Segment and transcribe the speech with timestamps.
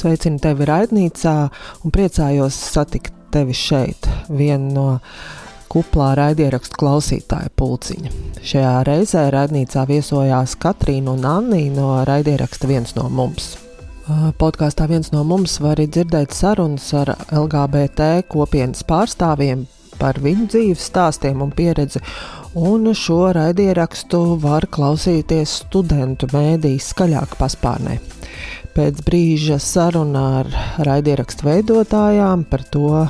[0.00, 1.36] Sveicinu tevi raidnīcā
[1.84, 4.86] un priecājos satikt tevi šeit, vienu no
[5.70, 8.12] kuplā raidierakstu klausītāja pulciņa.
[8.40, 13.52] Šajā reizē raidnīcā viesojās Katrīna un Anni no raidieraksta viens no mums.
[14.40, 19.68] Podkāstā viens no mums var arī dzirdēt sarunas ar LGBT kopienas pārstāvjiem
[20.00, 22.00] par viņu dzīves stāstiem un pieredzi,
[22.54, 27.98] un šo raidierakstu var klausīties studentu mēdīs skaļāk paspārnē.
[28.74, 30.50] Pēc brīža sarunā ar
[30.86, 33.06] raidierakstu veidotājām par to,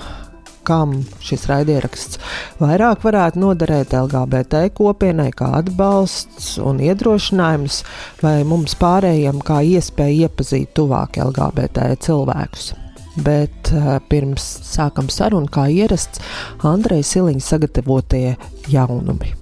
[0.65, 0.93] kam
[1.25, 2.21] šis raidieraksts
[2.61, 7.83] vairāk varētu noderēt LGBT kopienai, kā atbalsts un iedrošinājums,
[8.25, 12.75] vai mums pārējiem kā iespēja iepazīt tuvāk LGBT cilvēkus.
[13.19, 16.23] Bet uh, pirms sākam sarunu, kā ierasts,
[16.63, 18.37] Andreja Siliņa sagatavotie
[18.71, 19.35] jaunumi.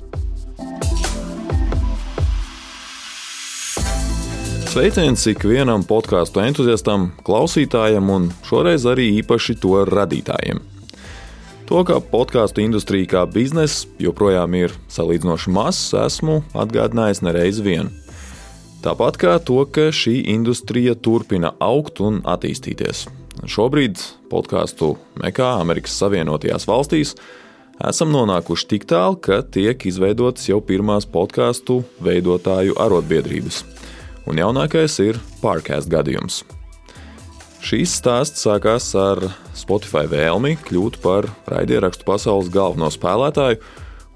[4.69, 10.61] Sveiciens ikvienam podkāstu entuziastam, klausītājam un šoreiz arī īpaši to radītājiem.
[11.69, 17.91] To, ka podkāstu industrija kā bizness joprojām ir salīdzinoši mazs, esmu atgādinājis nereiz vien.
[18.85, 23.09] Tāpat kā to, ka šī industrija turpina augt un attīstīties.
[23.47, 24.01] Šobrīd
[24.33, 27.15] podkāstu Mekā, Amerikas Savienotajās valstīs,
[27.87, 33.63] esam nonākuši tik tālu, ka tiek izveidotas jau pirmās podkāstu veidotāju arotbiedrības
[34.29, 36.43] un jaunākais ir pārkāst gadījums.
[37.65, 39.23] Šīs stāsts sākās ar
[39.59, 43.63] Spotify vēlmi kļūt par raidierakstu pasaules galveno spēlētāju,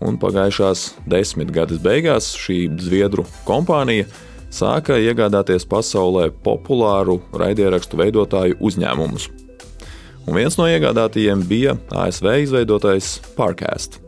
[0.02, 4.08] un pagājušās desmitgades beigās šī zviedru kompānija
[4.52, 9.30] sāka iegādāties pasaulē populāru raidierakstu veidotāju uzņēmumus.
[10.28, 14.02] Un viens no iegādātajiem bija ASV izveidotais Parkast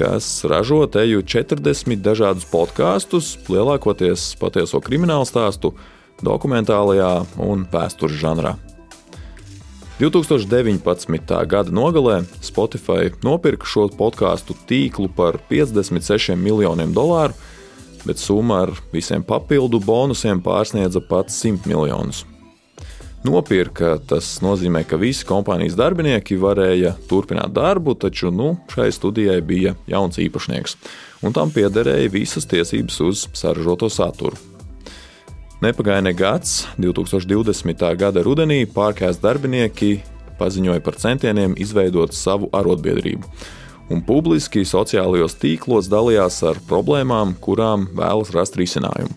[0.00, 5.74] kas ražo teju 40 dažādus podkāstus, lielākoties patieso kriminālu stāstu,
[6.24, 7.10] dokumentālajā
[7.44, 8.54] un vēstures žanrā.
[10.00, 11.34] 2019.
[11.44, 17.36] gada nogalē Spotify nopirka šo podkāstu tīklu par 56 miljoniem dolāru,
[18.06, 22.24] bet summa ar visiem papildu bonusiem pārsniedza pat 100 miljonus
[23.24, 23.96] nopirka.
[24.08, 30.20] Tas nozīmē, ka visi kompānijas darbinieki varēja turpināt darbu, taču nu, šai studijai bija jauns
[30.22, 30.76] īpašnieks,
[31.26, 34.38] un tam piederēja visas tiesības uz saražoto saturu.
[35.60, 37.84] Nepagāja ne gads, 2020.
[38.00, 39.98] gada rudenī pārkās darbinieki
[40.40, 43.28] paziņoja par centieniem izveidot savu arotbiedrību,
[43.90, 49.12] un publiski sociālajos tīklos dalījās ar problēmām, kurām vēlas rast risinājumu,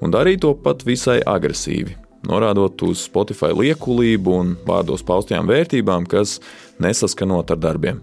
[0.00, 6.38] un darīja to pat visai agresīvi norādot uz Spotify liekulību un vārdos paustajām vērtībām, kas
[6.82, 8.00] nesaskanot ar darbiem.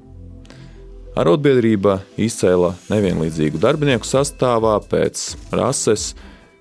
[1.17, 6.11] Arotbiedrība izcēla nevienlīdzīgu darbinieku sastāvā pēc rases,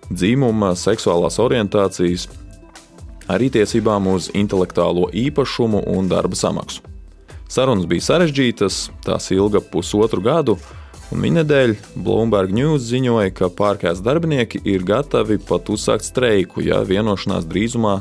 [0.09, 2.29] dzimuma, seksuālās orientācijas,
[3.29, 6.96] arī tiesībām uz intelektuālo īpašumu un darba samaksu.
[7.49, 10.59] Sarunas bija sarežģītas, tās ilga pusotru gadu,
[11.15, 17.47] Un minēdēļ Bloomberg News ziņoja, ka pārkās darbinieki ir gatavi pat uzsākt streiku, ja vienošanās
[17.47, 18.01] drīzumā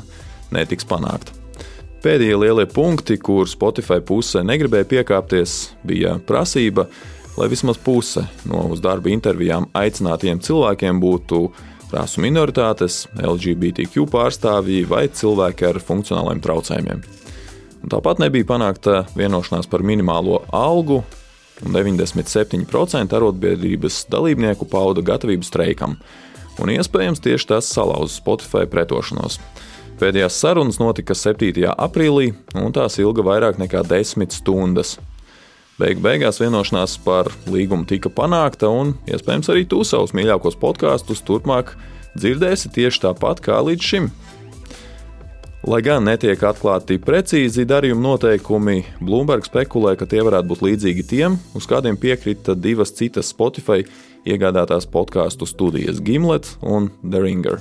[0.55, 1.35] netiks panākta.
[2.01, 5.53] Pēdējie lielie punkti, kur Spotify puse negribēja piekāpties,
[5.85, 6.87] bija prasība,
[7.37, 11.43] lai vismaz puse no uz darba intervijām aicinātiem cilvēkiem būtu
[11.93, 17.05] rasu minoritātes, LGBTQ pārstāvji vai cilvēki ar funkcionāliem traucējumiem.
[17.85, 21.03] Tāpat nebija panākta vienošanās par minimālo algu,
[21.61, 25.95] un 97% arotbiedrības dalībnieku pauda gatavību streikam,
[26.59, 29.37] un iespējams tieši tas salauza Spotify pretošanos.
[29.99, 31.53] Pēdējās sarunas notika 7.
[31.71, 34.97] aprīlī, un tās ilga vairāk nekā 10 stundas.
[35.79, 41.75] Beig beigās vienošanās par līgumu tika panākta, un iespējams arī tu savus mīļākos podkāstus turpmāk
[42.15, 44.09] dzirdēsi tieši tāpat kā līdz šim.
[45.65, 51.39] Lai gan netiek atklāti precīzi darījuma noteikumi, Bloomberg spekulē, ka tie varētu būt līdzīgi tiem,
[51.57, 53.81] uz kādiem piekrita divas citas Spotify
[54.29, 57.57] iegādātās podkāstu studijas Gimlet un The Ringer.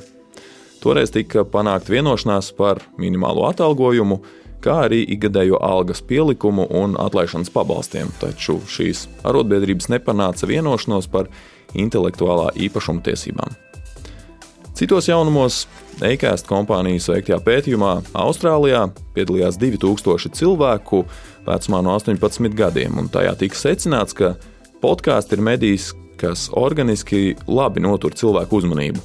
[0.84, 4.20] Toreiz tika panākta vienošanās par minimālo atalgojumu,
[4.60, 11.32] kā arī ikgadējo algas pielikumu un atlaišanas pabalstiem, taču šīs arotbiedrības nepanāca vienošanos par
[11.72, 13.63] intelektuālā īpašuma tiesībām.
[14.74, 15.68] Citos jaunumos
[16.02, 18.80] Eikēst kompānijas veiktajā pētījumā Austrālijā
[19.14, 21.04] piedalījās 2000 cilvēku
[21.46, 24.32] vecumā no 18 gadiem, un tajā tika secināts, ka
[24.82, 29.04] podkāsts ir medijs, kas organiski labi notur cilvēku uzmanību.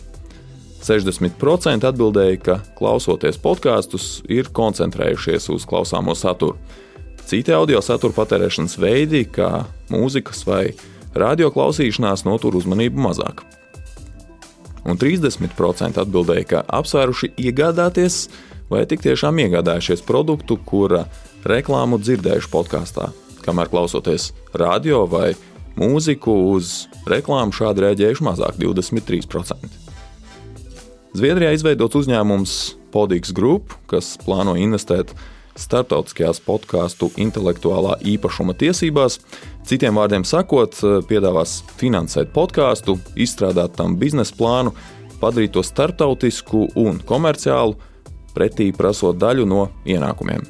[0.88, 6.58] 60% atbildēja, ka klausoties podkāstus, ir koncentrējušies uz klausāmo saturu.
[7.30, 10.64] Citi audio satura patērēšanas veidi, kā mūzikas vai
[11.14, 13.46] radio klausīšanās, notur uzmanību mazāk
[14.90, 18.24] un 30% atbildēja, ka apsvēruši iegādāties
[18.70, 21.06] vai tik tiešām iegādājušies produktu, kura
[21.50, 23.10] reklāmu dzirdējuši podkāstā,
[23.46, 25.34] kamēr klausoties radio vai
[25.80, 29.70] mūziku uz reklāmu šādi rēģējuši mazāk- 23%.
[31.18, 32.56] Zviedrijā izveidots uzņēmums
[32.94, 35.14] Podīgs Group, kas plāno investēt
[35.60, 39.20] starptautiskajās podkāstu intelektuālā īpašuma tiesībās.
[39.68, 40.78] Citiem vārdiem sakot,
[41.10, 44.74] piedāvās finansēt podkāstu, izstrādāt tam biznesa plānu,
[45.20, 47.76] padarīt to starptautisku un komerciālu,
[48.36, 50.46] pretī prasot daļu no ienākumiem.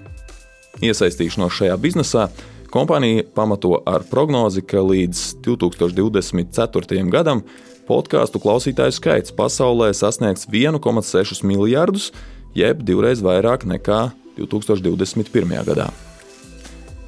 [0.85, 2.29] Iesaistīšanos šajā biznesā
[2.71, 7.01] kompānija pamato ar prognozi, ka līdz 2024.
[7.09, 7.43] gadam
[7.89, 12.11] podkāstu klausītāju skaits pasaulē sasniegs 1,6 miljardus,
[12.55, 14.01] jeb divreiz vairāk nekā
[14.39, 15.57] 2021.
[15.67, 15.89] gadā.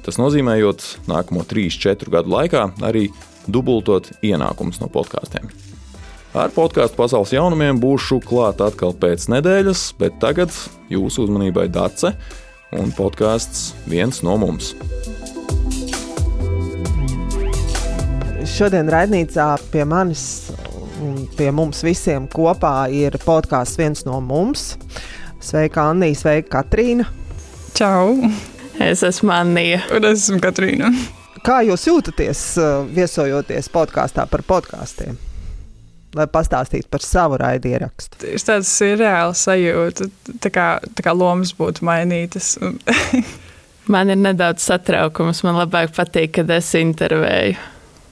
[0.02, 3.06] Tas nozīmējot nākamo 3-4 gadu laikā arī
[3.46, 5.46] dubultot ienākumus no podkāstiem.
[6.32, 10.54] Ar podkāstu pasaules jaunumiem būšu klāt atkal pēc nedēļas, bet tagad
[10.90, 12.14] jūsu uzmanībai Dace
[12.72, 14.72] un podkāsts viens no mums.
[18.48, 20.24] Šodien raidnīcā pie manis
[21.02, 24.72] un pie mums visiem kopā ir podkāsts viens no mums.
[25.42, 27.21] Sveika, Anna, sveika, Katrīna!
[27.74, 28.18] Čau!
[28.80, 29.80] Es esmu Anija.
[29.96, 30.90] Un es esmu Katrīna.
[31.42, 35.16] Kā jūs jūtaties uh, viesojoties podkāstā par podkāstiem?
[36.12, 38.26] Lai pastāstītu par savu raidierakstu.
[38.28, 40.10] Ir tāds reāls sajūta,
[40.44, 42.58] tā kā, tā kā lomas būtu mainītas.
[43.92, 45.40] Man ir nedaudz satraukums.
[45.46, 47.56] Man labāk patīk, kad es intervēju.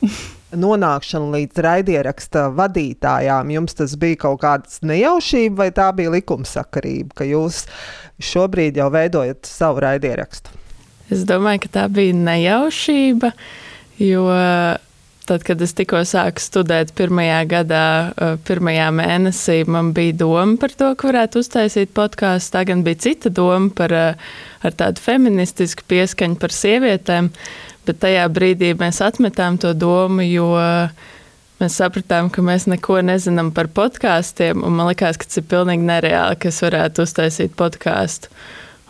[0.64, 7.28] Nonākšana līdz raidieraksta vadītājām, jums tas bija kaut kāda nejaušība, vai tā bija likumsakarība, ka
[7.28, 7.60] jūs
[8.20, 10.54] šobrīd jau veidojat savu raidierakstu?
[11.10, 13.32] Es domāju, ka tā bija nejaušība,
[13.98, 14.28] jo
[15.30, 17.86] tad, kad es tikko sāku studēt pirmajā gadā,
[18.46, 22.54] pirmajā mēnesī, man bija doma par to, ka varētu uztaisīt podkāstu.
[22.56, 23.94] Tā gan bija cita doma par
[24.78, 27.30] tādu feministisku pieskaņu par sievietēm,
[27.86, 30.50] bet tajā brīdī mēs atmetām to domu, jo
[31.60, 34.64] mēs sapratām, ka mēs neko nezinām par podkāstiem.
[34.64, 38.32] Man liekas, ka tas ir pilnīgi nereāli, ka es varētu uztaisīt podkāstu.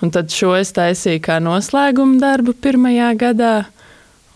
[0.01, 3.55] Un tad šo es taisīju kā noslēguma darbu pirmajā gadā.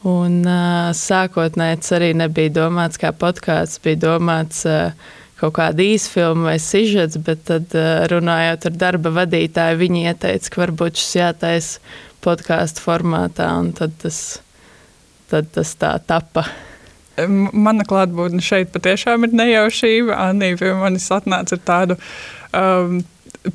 [0.05, 4.93] Un uh, sākotnēji tas arī nebija domāts kā podkāsts, bija domāts uh,
[5.41, 10.63] kaut kāda īsfilma vai sižets, bet tad uh, runājot ar darba vadītāju, viņi ieteica, ka
[10.67, 14.21] varbūt šis jātaisa podkāstu formātā, un tad tas,
[15.33, 16.45] tad tas tā tapa.
[17.17, 20.17] Mana klātbūtne šeit patiešām ir nejaušība.
[20.31, 21.97] Anija pie manis atnāca ar tādu
[22.51, 23.03] um,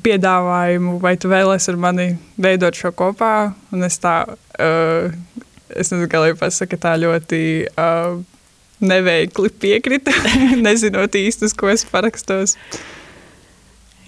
[0.04, 2.08] piedāvājumu, vai tu vēlēsies ar mani
[2.40, 3.50] veidot šo kopā.
[3.74, 5.10] Un es tā, uh,
[5.68, 7.42] es nezinu, kā lai pasaka, tā ļoti
[7.74, 8.16] uh,
[8.80, 10.14] neveikli piekrita,
[10.66, 12.56] nezinot īsti, uz ko es parakstos.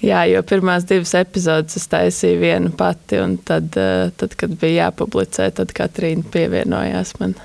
[0.02, 4.88] Jā, jo pirmās divas epizodes es taisīju viena pati, un tad, uh, tad kad bija
[4.88, 7.36] jāpublicē, tad Katrīna pievienojās man.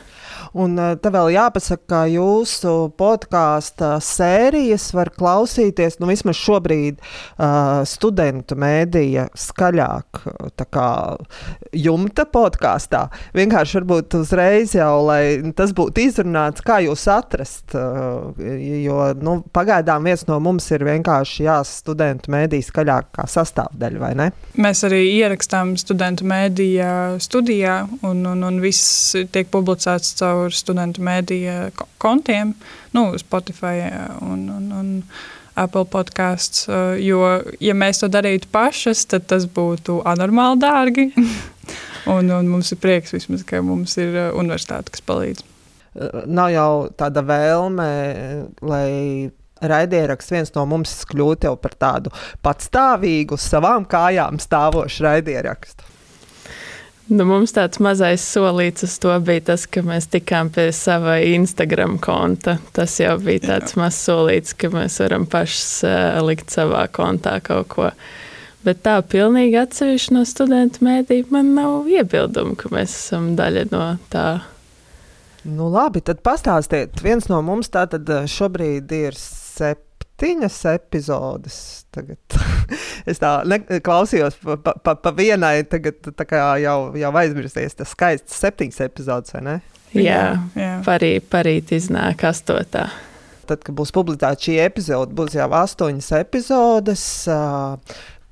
[0.55, 7.83] Un eh, te vēl jāpasaka, ka jūsu podkāstu sērijas var klausīties, nu, vismaz šobrīd, uh,
[7.87, 10.21] studentu mēdīja skaļāk,
[10.73, 10.89] kā
[11.75, 13.05] jumta podkāstā.
[13.37, 17.75] Vienkārši varbūt uzreiz jau, lai tas būtu izrunāts, kā jūs atrast.
[17.77, 18.33] Uh,
[18.83, 24.13] jo nu, pagaidām viens no mums ir vienkārši jās studentu mēdīja skaļāk kā sastāvdaļa, vai
[24.19, 24.29] ne?
[24.59, 26.91] Mēs arī ierakstām studentu mēdīja
[27.23, 32.53] studijā, un, un, un viss tiek publicēts caur caur studentu mēdīja kontiem,
[32.93, 33.89] nu, Spotify
[34.21, 34.93] un, un, un
[35.57, 36.67] Apple podkāsts.
[37.01, 37.21] Jo,
[37.63, 41.07] ja mēs to darītu pašas, tad tas būtu anormāli dārgi.
[42.13, 45.43] un, un mums ir prieks, vismaz, ka mums ir universitāte, kas palīdz.
[46.29, 47.89] Nav jau tāda vēlme,
[48.61, 52.13] lai raidieraksts viens no mums kļūtu par tādu
[52.45, 55.96] patstāvīgu, savām kājām stāvošu raidierakstu.
[57.07, 61.95] Nu, mums tāds mazais solīts uz to bija tas, ka mēs tikām pie sava Instagram
[62.03, 62.57] konta.
[62.75, 63.79] Tas jau bija tāds Jā.
[63.79, 67.87] mazs solīts, ka mēs varam pašas uh, likt savā kontā kaut ko.
[68.67, 73.87] Bet tā pilnīgi atsevišķi no studentu mēdī man nav iebildumu, ka mēs esam daļa no
[74.11, 74.27] tā.
[75.47, 76.99] Nu, labi, tad pastāstiet.
[76.99, 79.86] Viens no mums tātad šobrīd ir sep
[80.17, 81.85] septiņas epizodes.
[81.93, 82.17] Tagad
[83.09, 86.01] es tā ne, klausījos pa, pa, pa, vienai, tagad
[86.61, 87.75] jau, jau aizmirsties.
[87.77, 89.57] Tas skaists septiņas epizodes, vai ne?
[89.93, 90.81] Jā, jā.
[90.85, 92.89] Parīt, parīt iznāk astotā.
[93.47, 97.03] Tad, kad būs publicēta šī epizode, būs jau astoņas epizodes.
[97.31, 97.77] Uh,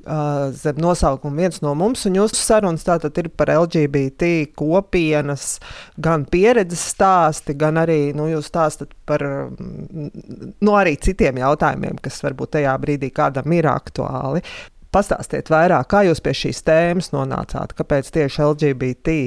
[0.06, 5.56] Uh, zem nosaukuma viens no mums, un jūsu sarunas tātad ir par LGBT kopienas,
[5.98, 9.26] gan pieredzes stāsti, gan arī nu, jūs stāstat par
[9.58, 14.46] nu, arī citiem jautājumiem, kas varbūt tajā brīdī kādam ir aktuāli.
[14.94, 19.18] pastāstiet vairāk, kā jūs pie šīs tēmas nonācāt, kāpēc tieši LGBT,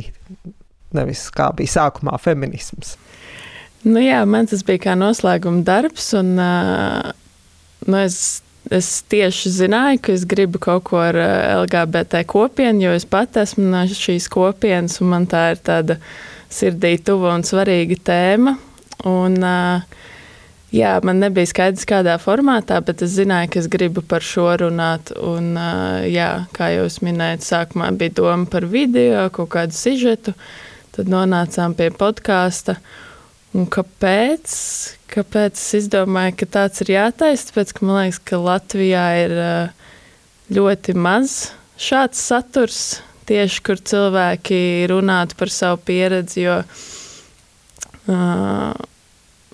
[0.97, 2.95] nevis kā bija sākumā feminisms.
[3.83, 7.13] Nu jā, man tas bija kā noslēguma darbs, un uh,
[7.87, 8.41] nu es,
[8.75, 11.19] es tieši zināju, ka es gribu kaut ko ar
[11.65, 15.99] LGBT kopienu, jo es pat esmu no šīs kopienas, un man tā ir tāda
[16.53, 18.57] sirdī tuva un svarīga tēma.
[19.07, 19.99] Un, uh,
[20.69, 25.15] Jā, man nebija skaidrs, kādā formātā, bet es zināju, ka es gribu par šo runāt.
[25.17, 25.55] Un,
[26.05, 30.35] jā, kā jau minēju, sākumā bija doma par video, kaut kādu sižetu.
[30.93, 32.77] Tad nonācām pie podkāsta.
[33.57, 34.55] Un kāpēc?
[35.09, 37.49] kāpēc es izdomāju, ka tāds ir jātaisa?
[37.51, 39.35] Tāpēc, ka man liekas, ka Latvijā ir
[40.55, 41.39] ļoti maz
[41.81, 42.83] šāds saturs,
[43.29, 46.45] tieši kur cilvēki runātu par savu pieredzi.
[46.45, 46.61] Jo,
[48.13, 48.87] uh,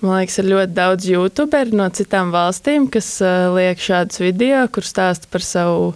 [0.03, 4.83] Man liekas, ir ļoti daudz youtuberi no citām valstīm, kas uh, liek šādus video, kur
[4.85, 5.93] stāsta par savu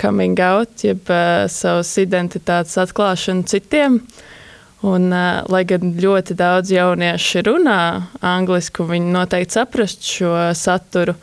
[0.00, 4.00] coming out, jeb uh, savas identitātes atklāšanu citiem.
[4.84, 7.78] Un, uh, lai gan ļoti daudz jauniešu runā
[8.20, 11.14] angliski, viņi noteikti saprast šo saturu.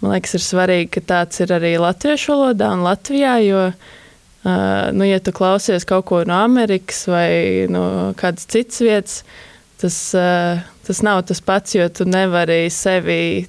[0.00, 4.52] Man liekas, ir svarīgi, ka tāds ir arī latviešu valodā un Latvijā, jo, uh,
[4.94, 7.82] nu, ja tu klausies kaut ko no Amerikas vai no
[8.20, 9.18] kādas citas vietas,
[9.82, 13.42] tas, uh, tas nav tas pats, jo tu nevari sevi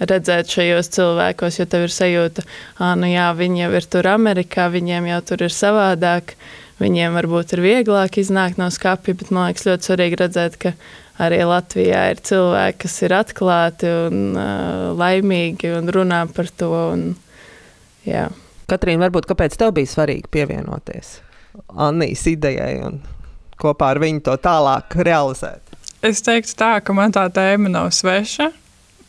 [0.00, 2.46] redzēt šajos cilvēkos, jo tev ir sajūta,
[2.78, 6.36] ka nu jā, viņi jau ir tur Amerikā, viņiem jau tur ir savādāk.
[6.80, 10.72] Viņiem varbūt ir vieglāk iznākt no skāpja, bet man liekas ļoti svarīgi redzēt, ka
[11.20, 16.70] arī Latvijā ir cilvēki, kas ir atklāti un uh, laimīgi un runā par to.
[16.94, 17.04] Un,
[18.08, 18.30] jā.
[18.70, 21.18] Katrīna, varbūt kāpēc tev bija svarīgi pievienoties
[21.74, 23.00] Annijas idejai un
[23.60, 25.62] kopā ar viņu to tālāk realizēt?
[26.06, 28.48] Es teiktu tā, ka man tā tēma nav sveša.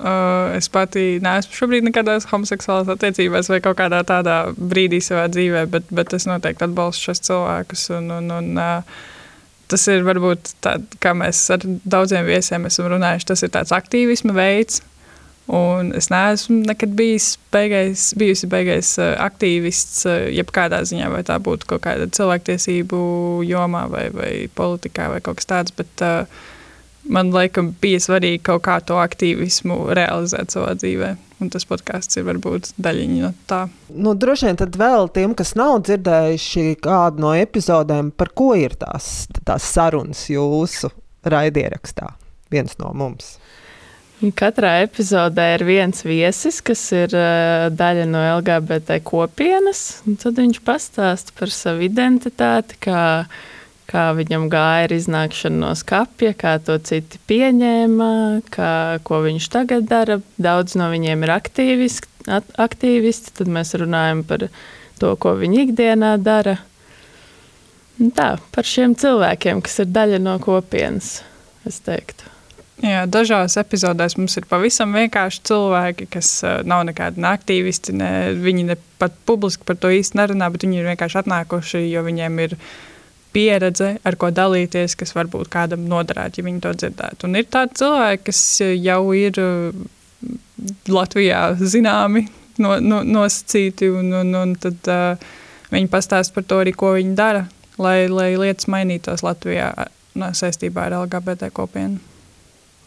[0.01, 5.67] Uh, es pati neesmu šobrīd nekādās homoseksuālās attiecībās vai kaut kādā tādā brīdī savā dzīvē,
[5.70, 7.84] bet, bet es noteikti atbalstu šos cilvēkus.
[8.00, 9.03] Un, un, un, uh,
[9.70, 14.34] tas ir varbūt tāds, kā mēs ar daudziem viesiem esam runājuši, tas ir tāds aktīvisma
[14.34, 14.81] veids.
[15.53, 21.38] Un es neesmu nekad bijis beigais, bijusi beigais uh, aktīvists, uh, jebkādā ziņā, vai tā
[21.43, 23.03] būtu kaut kāda cilvēktiesību
[23.46, 25.77] jomā vai, vai politikā vai kaut kas tāds.
[25.77, 26.50] Bet, uh,
[27.03, 31.15] man laikam bija svarīgi kaut kā to aktīvismu realizēt savā dzīvē.
[31.41, 33.63] Un tas podkāsts ir varbūt daļiņa no tā.
[33.89, 38.77] Nu, droši vien tad vēl tiem, kas nav dzirdējuši kādu no epizodēm, par ko ir
[38.77, 40.91] tās, tās sarunas jūsu
[41.25, 42.12] raidierakstā,
[42.53, 43.39] viens no mums.
[44.38, 50.03] Katrā epizodē ir viens viesis, kas ir uh, daļa no LGBT kopienas.
[50.22, 53.41] Tad viņš pastāsta par savu identitāti, kā uh,
[53.91, 58.12] kā viņam gāja ar iznākšanu no skapja, kā to citi pieņēma,
[58.53, 58.74] kā,
[59.07, 60.21] ko viņš tagad dara.
[60.41, 64.48] Daudz no viņiem ir aktīvisti, aktīvisti tad mēs runājam par
[65.01, 66.57] to, ko viņi ikdienā dara.
[68.01, 71.19] Tā, par šiem cilvēkiem, kas ir daļa no kopienas,
[71.69, 72.31] es teiktu.
[72.81, 77.93] Jā, dažās epizodēs mums ir pavisam vienkārši cilvēki, kas uh, nav nekādi ne aktīvisti.
[77.93, 78.10] Ne,
[78.41, 82.41] viņi ne pat publiski par to īsti nerunā, bet viņi ir vienkārši atnākuši, jo viņiem
[82.48, 82.90] ir ielikumi
[83.33, 87.27] pieredze, ar ko dalīties, kas varbūt kādam noderētu, ja viņi to dzirdētu.
[87.27, 89.81] Un ir tādi cilvēki, kas jau ir uh,
[90.91, 92.25] Latvijā zināmi,
[92.61, 95.31] no, no, nosacīti, un, un, un tad uh,
[95.71, 97.45] viņi pastāsta par to arī, ko viņi dara,
[97.81, 99.71] lai, lai lietas mainītos Latvijā
[100.19, 102.01] no, saistībā ar LGBT kopienu.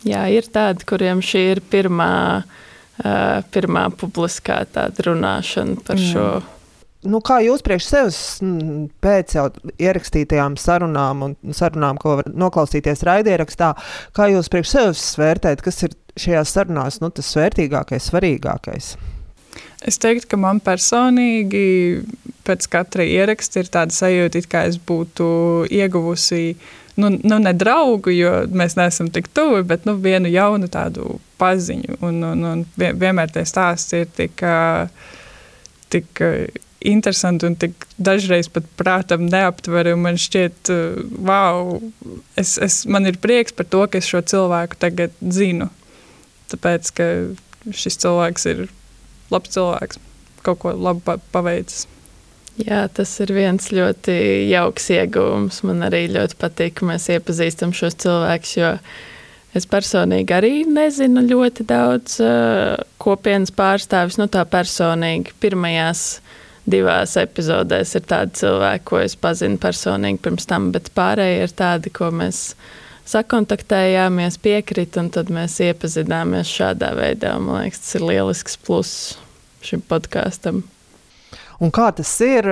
[0.04, 2.12] Jā, ir tādi, kuriem šī ir pirmā,
[2.44, 4.60] uh, pirmā publiskā
[5.08, 6.10] runāšana par Jā.
[6.12, 6.26] šo
[7.08, 8.20] nu, kā jūs priekš sevis
[9.04, 13.72] pēc jau ierakstītajām sarunām un sarunām, ko var noklausīties raidierakstā,
[14.16, 18.94] kā jūs priekš sevis vērtējat, kas ir šajās sarunās nu, tas vērtīgākais, svarīgākais?
[19.84, 21.66] Es teiktu, ka man personīgi
[22.46, 25.26] pēc katra ieraksta ir tāda sajūta, ka es būtu
[25.72, 26.54] ieguvusi
[26.96, 31.98] nu, nu ne draugu, jo mēs neesam tik tuvi, bet nu, vienu jaunu tādu paziņu.
[32.06, 34.44] Un, un, un vienmēr tie stāsti ir tik,
[35.92, 36.24] tik
[36.84, 40.02] interesanti un tik dažreiz pat prātam neaptverami.
[40.04, 40.70] Man šķiet,
[41.24, 41.78] wow,
[42.40, 45.70] es, es, man ir prieks par to, ka es šo cilvēku tagad zinu.
[46.52, 47.08] Tāpēc, ka
[47.72, 48.66] šis cilvēks ir
[49.32, 50.00] labs cilvēks,
[50.44, 51.86] kaut ko labu paveicis.
[52.60, 54.14] Jā, tas ir viens ļoti
[54.52, 55.64] jauks iegūms.
[55.66, 58.70] Man arī ļoti patīk, ka mēs iepazīstam šos cilvēkus, jo
[59.58, 66.04] es personīgi arī nezinu ļoti daudz uh, kopienas pārstāvis, nu tā personīgi pirmajās
[66.70, 71.92] divās epizodēs ir tādi cilvēki, ko es pazinu personīgi pirms tam, bet pārējie ir tādi,
[71.94, 72.44] ko mēs
[73.08, 77.36] sakontaktējāmies, piekrīt, un tad mēs iepazināmies šādā veidā.
[77.40, 79.18] Man liekas, tas ir lielisks pluss
[79.64, 80.64] šim podkāstam.
[81.62, 82.48] Un kā tas ir,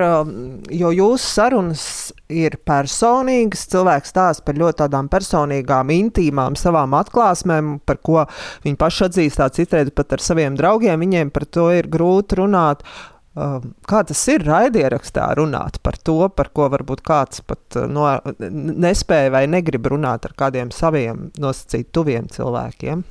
[0.71, 1.85] jo jūsu sarunas
[2.31, 8.23] ir personīgas, cilvēks stāsta par ļoti tādām personīgām, intīmām, savām atklāsmēm, par ko
[8.63, 12.85] viņi paši atzīst, tā citreiz pat ar saviem draugiem, viņiem par to ir grūti runāt.
[13.33, 18.05] Kā tas ir raidierakstā runāt par to, par ko varbūt kāds pat no,
[18.37, 23.01] nespēja vai negrib runāt ar kādiem saviem nosacīt tuviem cilvēkiem?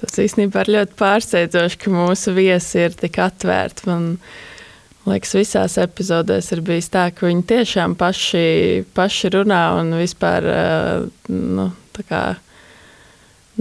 [0.00, 3.88] Tas īstenībā ir ļoti pārsteidzoši, ka mūsu viesi ir tik atvērti.
[3.90, 4.06] Man
[5.10, 8.46] liekas, visās epizodēs ir bijis tā, ka viņi tiešām paši,
[8.96, 10.46] paši runā un vispār
[11.26, 11.66] nu,
[11.96, 12.22] tā kā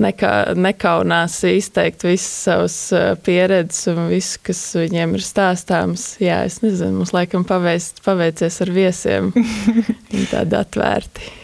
[0.02, 2.78] nekā, nekaunās izteikt visas savas
[3.26, 6.12] pieredzes un visu, kas viņiem ir stāstāms.
[6.24, 9.34] Jā, es nezinu, mums laikam paveic, paveicies ar viesiem.
[10.12, 11.36] Viņi tādi atvērti.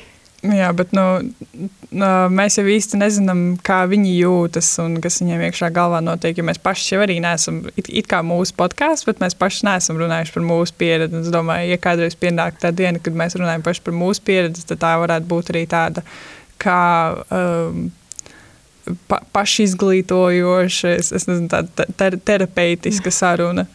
[0.54, 1.04] Jā, bet nu,
[2.36, 6.38] mēs jau īsti nezinām, kā viņi jūtas un kas viņiem iekšā galvā notiek.
[6.46, 10.36] Mēs paši jau arī neesam, it, it kā mūsu podkāsts, bet mēs paši neesam runājuši
[10.36, 11.24] par mūsu pieredzi.
[11.24, 14.84] Es domāju, ja kādreiz pienāk tā diena, kad mēs runājam paši par mūsu pieredzi, tad
[14.84, 16.06] tā varētu būt arī tāda
[16.62, 16.82] kā.
[17.34, 17.88] Um,
[19.10, 23.68] pa, pašizglītojoša, es, es nezinu, tāda ter, terapeitiska saruna.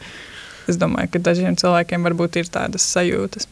[0.71, 3.49] Es domāju, ka dažiem cilvēkiem varbūt ir tādas sajūtas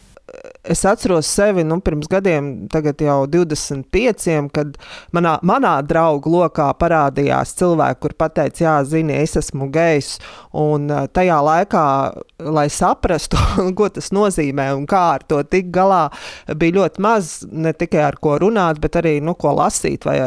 [0.63, 4.75] es atceros sevi nu, pirms gadiem, tagad jau 25, kad
[5.15, 10.17] manā, manā draugu lokā parādījās cilvēki, kur teica, jā, zini, es esmu gejs.
[10.59, 11.85] Un eh, tajā laikā,
[12.51, 13.39] lai saprastu,
[13.77, 16.07] ko tas nozīmē un kā ar to tikt galā,
[16.59, 20.17] bija ļoti maz ne tikai ar ko runāt, bet arī nu, ko lasīt vai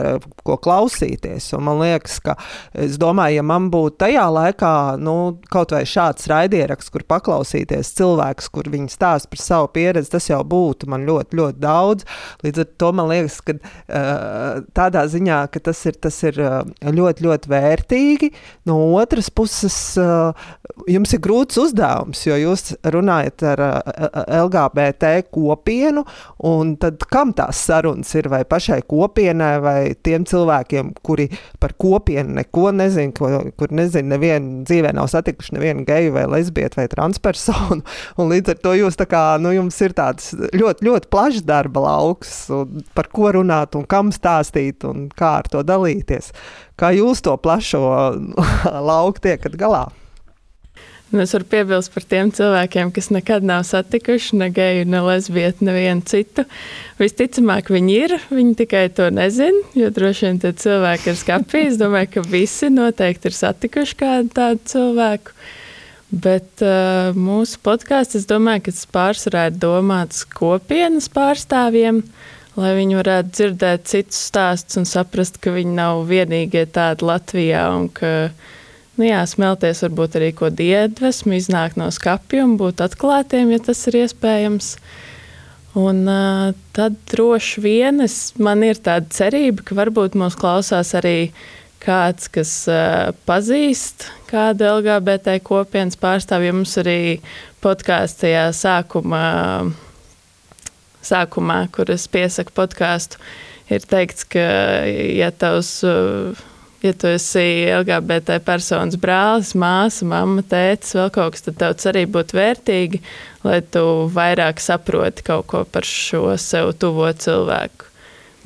[0.46, 1.50] ko klausīties.
[1.58, 2.36] Un man liekas, ka
[2.72, 5.16] es domāju, ja man būtu tajā laikā nu,
[5.52, 10.42] kaut vai šāds raidieraksts, kur paklausīties cilvēkus, kur viņi stāsta par savu pieredzi, tas jau
[10.46, 12.06] būtu man ļoti, ļoti daudz.
[12.44, 16.62] Līdz ar to man liekas, ka uh, tādā ziņā, ka tas ir, tas ir uh,
[16.82, 18.30] ļoti, ļoti vērtīgi.
[18.70, 20.32] No otras puses, uh,
[20.90, 26.04] jums ir grūts uzdevums, jo jūs runājat ar uh, LGBT kopienu,
[26.46, 31.28] un tad kam tās sarunas ir vai pašai kopienai vai tiem cilvēkiem, kuri
[31.62, 36.80] par kopienu neko nezina, ko, kur nezina, nevienu dzīvē nav satikuši nevienu geju vai lesbietu
[36.80, 37.82] vai transpersonu.
[38.20, 41.86] Un līdz ar to jūs tā kā, nu, jums ir tāds ļoti, ļoti plašs darba
[41.86, 42.36] lauks,
[42.96, 46.32] par ko runāt un kam stāstīt un kā ar to dalīties.
[46.76, 47.82] Kā jūs to plašo
[48.92, 49.88] lauku tiekat galā?
[51.12, 55.66] Un es varu piebilst par tiem cilvēkiem, kas nekad nav satikuši ne geju, ne lesbietu,
[55.68, 56.46] nevienu citu.
[56.96, 61.66] Visticamāk, viņi ir, viņi tikai to nezina, jo droši vien tie cilvēki ir skapī.
[61.68, 65.36] Es domāju, ka visi noteikti ir satikuši kādu tādu cilvēku.
[66.12, 72.02] Bet uh, mūsu podkāsts, es domāju, ka tas pārsvarā ir domāts kopienas pārstāvjiem,
[72.60, 77.88] lai viņi varētu dzirdēt citus stāstus un saprast, ka viņi nav vienīgie tādi Latvijā un
[77.96, 78.10] ka
[78.98, 83.80] nu, jā, smelties varbūt arī ko iedvesmu, iznākt no skapja un būt atklātiem, ja tas
[83.88, 84.74] ir iespējams.
[85.80, 91.32] Un uh, tad droši vien es, man ir tāda cerība, ka varbūt mūs klausās arī
[91.82, 96.54] kāds, kas uh, pazīst kādu LGBT kopienas pārstāvju.
[96.60, 97.00] Mums arī
[97.64, 99.26] podkāstajā sākumā,
[101.02, 103.20] sākumā, kur es piesaku podkāstu,
[103.72, 104.46] ir teikts, ka
[104.86, 106.48] ja tavs uh,
[106.82, 112.04] ja tu esi LGBT personas brālis, māsa, mamma, tētis, vēl kaut kas, tad tev arī
[112.10, 113.02] būtu vērtīgi,
[113.46, 117.91] lai tu vairāk saproti kaut ko par šo sev tuvo cilvēku.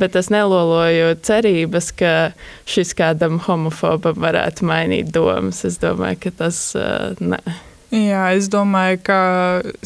[0.01, 2.13] Bet es neloloju cerības, ka
[2.69, 5.65] šis kādam homofobam varētu mainīt domas.
[5.69, 7.41] Es domāju, ka tas uh, ne.
[7.95, 9.19] Jā, es domāju, ka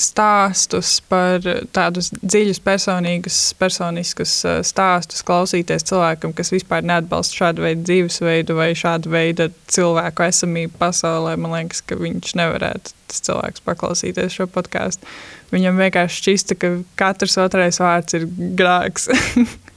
[0.01, 1.45] stāstus par
[1.77, 8.71] tādus dziļus, personīgus, personiskus eh, stāstus klausīties cilvēkam, kas vispār neatbalsta šādu veidu dzīvesveidu vai
[8.79, 15.05] šādu veidu cilvēku esamību pasaulē, man liekas, ka viņš nevarētu tas cilvēks paklausīties šo podkāstu.
[15.53, 18.25] Viņam vienkārši šķista, ka katrs otrais vārds ir
[18.57, 19.11] grāks.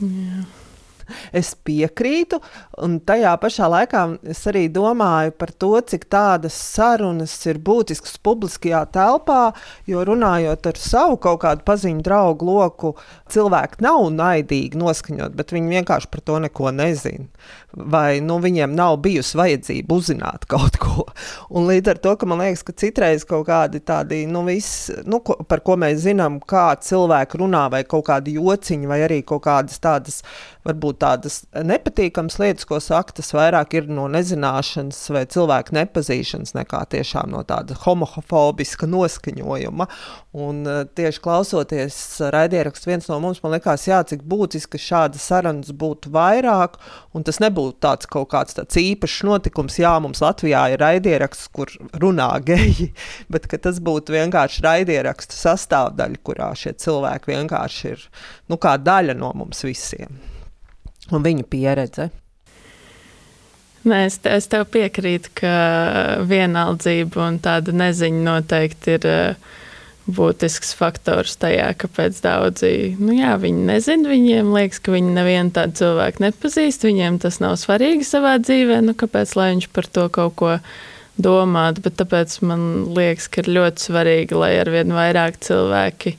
[0.00, 0.46] Jā.
[1.30, 2.40] Es piekrītu,
[2.82, 8.82] un tajā pašā laikā es arī domāju par to, cik tādas sarunas ir būtiskas publiskajā
[8.94, 9.52] telpā,
[9.86, 12.94] jo runājot ar savu kaut kādu paziņu draugu loku,
[13.32, 17.30] cilvēki nav naidīgi noskaņot, bet viņi vienkārši par to neko nezina
[17.76, 21.04] vai nu, viņiem nav bijusi vajadzība uzzināt kaut ko.
[21.52, 25.20] Un līdz ar to, ka man liekas, ka citreiz kaut kādi tādi, nu, viss, nu,
[25.24, 29.44] ko, par ko mēs zinām, kā cilvēki runā, vai kaut kādi jociņi, vai arī kaut
[29.46, 30.22] kādas tādas,
[30.66, 36.82] varbūt tādas nepatīkamas lietas, ko saka, tas vairāk ir no nezināšanas vai cilvēku nepazīšanas, nekā
[36.96, 39.88] tiešām no tāda homofobiska noskaņojuma.
[40.36, 41.96] Un uh, tieši klausoties
[42.34, 46.76] raidierakstu viens no mums, man liekas, jā, cik būtiski šādas sarunas būtu vairāk,
[47.16, 51.72] un tas nebūtu tāds kaut kāds tāds īpašs notikums, jā, mums Latvijā ir raidieraksts, kur
[51.96, 52.90] runā geji,
[53.32, 58.06] bet tas būtu vienkārši raidierakstu sastāvdaļa, kurā šie cilvēki vienkārši ir
[58.52, 60.20] nu, kā daļa no mums visiem.
[61.16, 62.10] Un viņu pieredze.
[63.88, 65.58] Nē, es, te, es tev piekrītu, ka
[66.28, 69.54] vienaldzība un tāda neziņa noteikti ir uh,
[70.06, 74.10] būtisks faktors tajā, kāpēc daudzi nu jā, viņi nezina.
[74.12, 76.86] Viņiem liekas, ka viņi nevienu tādu cilvēku nepazīst.
[76.86, 78.80] Viņiem tas nav svarīgi savā dzīvē.
[78.86, 80.52] Nu, kāpēc viņš par to kaut ko
[81.18, 81.82] domātu?
[81.88, 82.62] Bet tāpēc man
[82.96, 86.16] liekas, ka ir ļoti svarīgi, lai arvien vairāk cilvēki.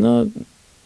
[0.00, 0.14] Nu,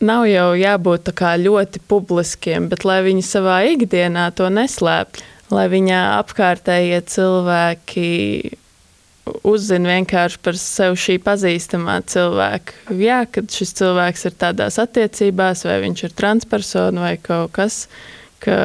[0.04, 1.10] nav jau jābūt
[1.42, 5.22] ļoti publiskiem, bet lai viņi savā ikdienā to neslēpj,
[5.54, 8.10] lai viņa apkārtējie cilvēki
[9.24, 12.94] uzzina vienkārši par sevi šī pazīstamā cilvēka.
[13.00, 17.84] Jā, kad šis cilvēks ir tādās attiecībās, vai viņš ir transpersona vai kaut kas,
[18.44, 18.56] ka,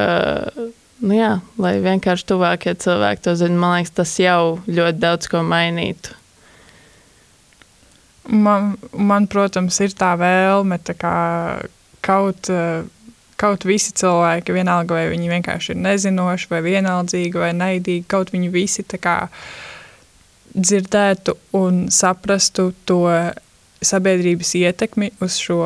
[1.00, 5.44] nu jā, lai vienkārši tuvākie cilvēki to zina, man liekas, tas jau ļoti daudz ko
[5.46, 6.16] mainītu.
[8.30, 11.14] Man, man, protams, ir tā vēlme tā kā
[12.04, 12.52] kaut,
[13.40, 18.52] kaut visi cilvēki, vienalga vai viņi vienkārši ir nezinoši, vai vienaldzīgi, vai naidīgi, kaut viņi
[18.52, 19.16] visi kā,
[20.54, 23.04] dzirdētu un saprastu to
[23.80, 25.62] sabiedrības ietekmi uz šo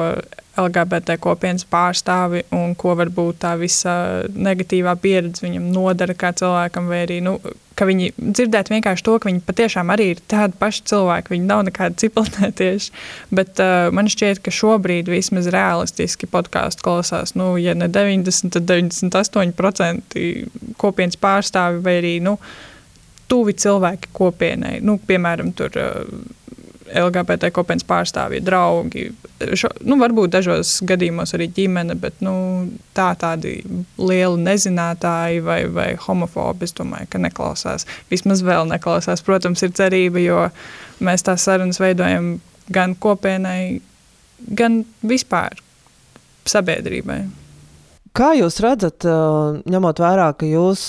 [0.55, 3.95] LGBT kopienas pārstāvi un ko varbūt tā visa
[4.31, 7.39] negatīvā pieredze viņam nodara kā cilvēkam, vai arī, nu,
[7.75, 11.65] ka viņi dzirdētu vienkārši to, ka viņi patiešām arī ir tādi paši cilvēki, viņi nav
[11.69, 12.93] nekādi cipelnētieši,
[13.35, 18.71] bet uh, man šķiet, ka šobrīd vismaz realistiski podkāstu klausās, nu, ja ne 90, tad
[18.71, 20.23] 98%
[20.79, 22.39] kopienas pārstāvi vai arī, nu,
[23.29, 26.03] tuvi cilvēki kopienai, nu, piemēram, tur uh,
[26.95, 29.07] LGBT kopienas pārstāvji, draugi.
[29.59, 32.35] Šo, nu, varbūt dažos gadījumos arī ģimene, bet nu,
[32.97, 33.57] tā tādi
[33.99, 37.89] lieli nezinātāji vai, vai homofobi, es domāju, ka neklausās.
[38.13, 39.25] Vismaz vēl neklausās.
[39.25, 40.43] Protams, ir cerība, jo
[41.05, 42.37] mēs tās sarunas veidojam
[42.73, 43.81] gan kopienai,
[44.57, 45.57] gan vispār
[46.49, 47.25] sabiedrībai.
[48.15, 49.03] Kā jūs redzat,
[49.67, 50.83] ņemot vērā, ka jūs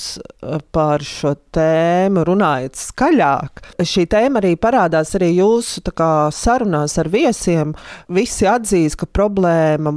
[0.75, 7.73] par šo tēmu runājat skaļāk, šī tēma arī parādās arī jūsu kā, sarunās ar viesiem.
[8.13, 9.95] Visi atzīst, ka problēma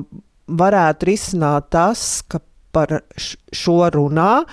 [0.49, 2.41] varētu risināt tas, ka
[2.79, 3.01] par
[3.55, 4.45] šo runā,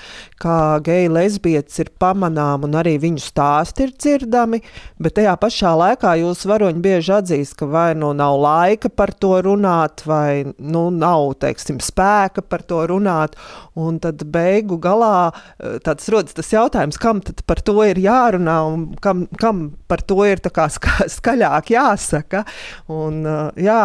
[0.41, 4.61] kā geju lesbietes ir pamanām un arī viņu stāsti ir dzirdami,
[5.01, 9.35] bet tajā pašā laikā jūs varoņi bieži atzīst, ka vai nu nav laika par to
[9.45, 13.37] runāt, vai nu nav, teiksim, spēka par to runāt,
[13.75, 18.57] un tad beigu galā eh, tāds rodas tas jautājums, kam tad par to ir jārunā
[18.71, 22.45] un kam, kam par to ir kā ska, skaļāk jāsaka,
[22.91, 23.81] un eh, jā,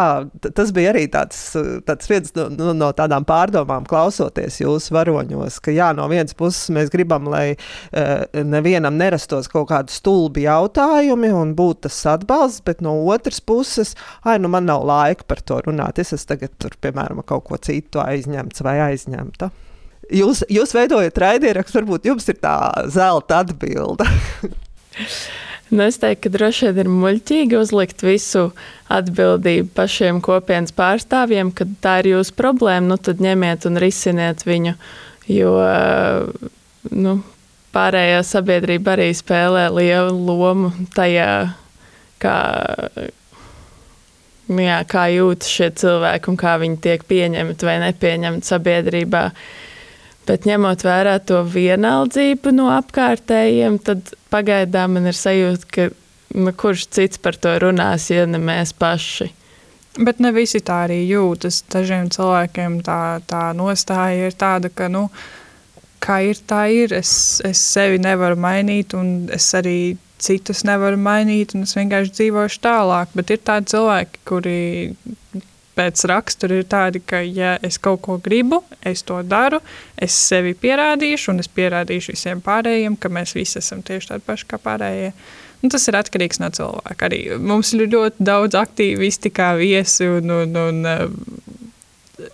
[0.55, 1.39] tas bija arī tāds,
[1.87, 6.71] tāds viens no, no, no tādām pārdomām klausoties jūsu varoņos, ka jā, no vienas puses
[6.73, 12.83] mēs gribam, lai uh, nevienam nerastos kaut kādi stulbi jautājumi un būtu tas atbalsts, bet
[12.85, 15.99] no otras puses, ai, nu man nav laika par to runāt.
[16.01, 19.51] Es esmu tagad tur, piemēram, kaut ko citu aizņemts vai aizņemta.
[20.11, 22.57] Jūs, jūs veidojat raidierakstu, varbūt jums ir tā
[22.91, 24.07] zelta atbilde.
[25.71, 28.49] Nu, es teiktu, ka droši vien ir muļķīgi uzlikt visu
[28.91, 34.73] atbildību pašiem kopienas pārstāvjiem, ka tā ir jūsu problēma, nu tad ņemiet un risiniet viņu.
[35.31, 35.53] Jo
[36.91, 37.13] nu,
[37.71, 41.31] pārējā sabiedrība arī spēlē lielu lomu tajā,
[42.19, 42.37] kā,
[44.51, 49.23] nu jā, kā jūtas šie cilvēki un kā viņi tiek pieņemti vai nepieņemti sabiedrībā.
[50.31, 55.87] Bet ņemot vērā to vienaldzību no apkārtējiem, tad pagaidām man ir sajūta, ka
[56.39, 59.27] nu, kurš cits par to runās, ja ne mēs paši.
[59.99, 61.65] Bet ne visi tā arī jūtas.
[61.67, 65.09] Dažiem cilvēkiem tā, tā nostāja ir tāda, ka, nu,
[65.99, 66.95] kā ir, tā ir.
[66.95, 72.63] Es, es sevi nevaru mainīt, un es arī citus nevaru mainīt, un es vienkārši dzīvošu
[72.63, 73.11] tālāk.
[73.19, 74.59] Bet ir tādi cilvēki, kuri
[75.81, 79.61] pēc rakstura ir tādi, ka, ja es kaut ko gribu, es to daru,
[79.97, 84.49] es sevi pierādīšu, un es pierādīšu visiem pārējiem, ka mēs visi esam tieši tādi paši
[84.51, 85.11] kā pārējie.
[85.61, 87.07] Nu, tas ir atkarīgs no cilvēka.
[87.07, 91.03] Arī mums ir ļoti daudz aktīvisti, kā viesi, un, un, un uh,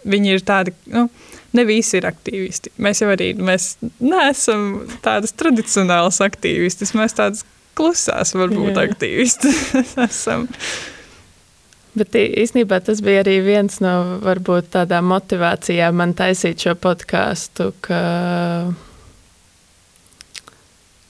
[0.08, 0.76] viņi ir tādi.
[0.94, 1.08] Nu,
[1.56, 2.74] Ne visi ir aktīvisti.
[2.84, 6.92] Mēs jau arī mēs neesam tādas tradicionālas aktīvistas.
[6.94, 7.46] Mēs tādas
[7.78, 8.84] klusās, varbūt, Jā.
[8.84, 10.44] aktīvistas esam.
[11.98, 18.02] Bet īstenībā tas bija arī viens no varbūt tādām motivācijām man taisīt šo podkāstu, ka,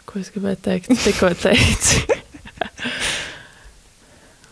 [0.08, 2.06] ko es gribēju teikt, tikko teicu.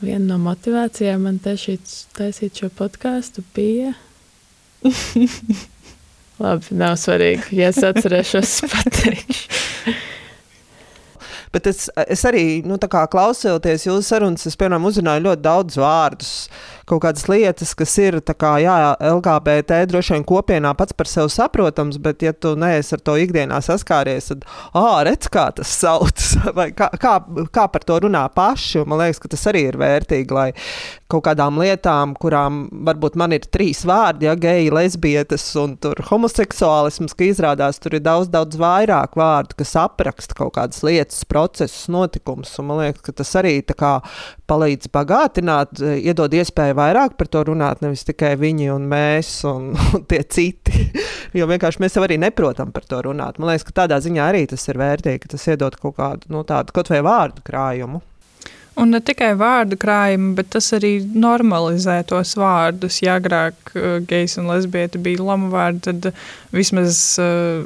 [0.05, 1.85] Viena no motivācijām man taisīt,
[2.17, 3.93] taisīt šo podkāstu bija.
[6.43, 7.61] Labi, nav svarīgi.
[7.61, 9.95] Ja es atcerēšos, pateikšu.
[11.55, 12.75] Bet es, es arī, nu,
[13.07, 16.31] klausoties jūsu sarunas, es, piemēram, uzzināju ļoti daudz vārdus,
[16.89, 21.97] kaut kādas lietas, kas ir, kā, jā, LGBT droši vien kopienā pats par sevi saprotams,
[22.01, 24.45] bet, ja tu neesi ar to ikdienā saskāries, tad,
[24.77, 26.21] ah, redz, kā tas sauc,
[26.57, 27.17] vai kā, kā,
[27.53, 30.51] kā par to runā paši, man liekas, ka tas arī ir vērtīgi, lai
[31.11, 35.75] kaut kādām lietām, kurām varbūt man ir trīs vārdi, ja geji, lesbietes un
[36.09, 41.85] homoseksuālisms, ka izrādās tur ir daudz, daudz vairāk vārdu, kas apraksta kaut kādas lietas, procesus,
[41.93, 42.53] notikumus.
[42.65, 43.99] Man liekas, ka tas arī kā,
[44.49, 50.03] palīdz bagātināt, iedod iespēju vairāk par to runāt, nevis tikai viņi un mēs un, un
[50.09, 50.89] tie citi.
[51.37, 53.39] jo vienkārši mēs jau arī neprotam par to runāt.
[53.39, 56.43] Man liekas, ka tādā ziņā arī tas ir vērtīgi, ka tas iedod kaut kādu nu,
[56.47, 58.03] tādu kaut vai vārdu krājumu.
[58.75, 62.99] Un ne tikai vārdu krājumu, bet tas arī normalizē tos vārdus.
[63.05, 66.09] Ja agrāk uh, gejs un lesbieta bija lamu vārdi, tad
[66.55, 67.63] vismaz uh,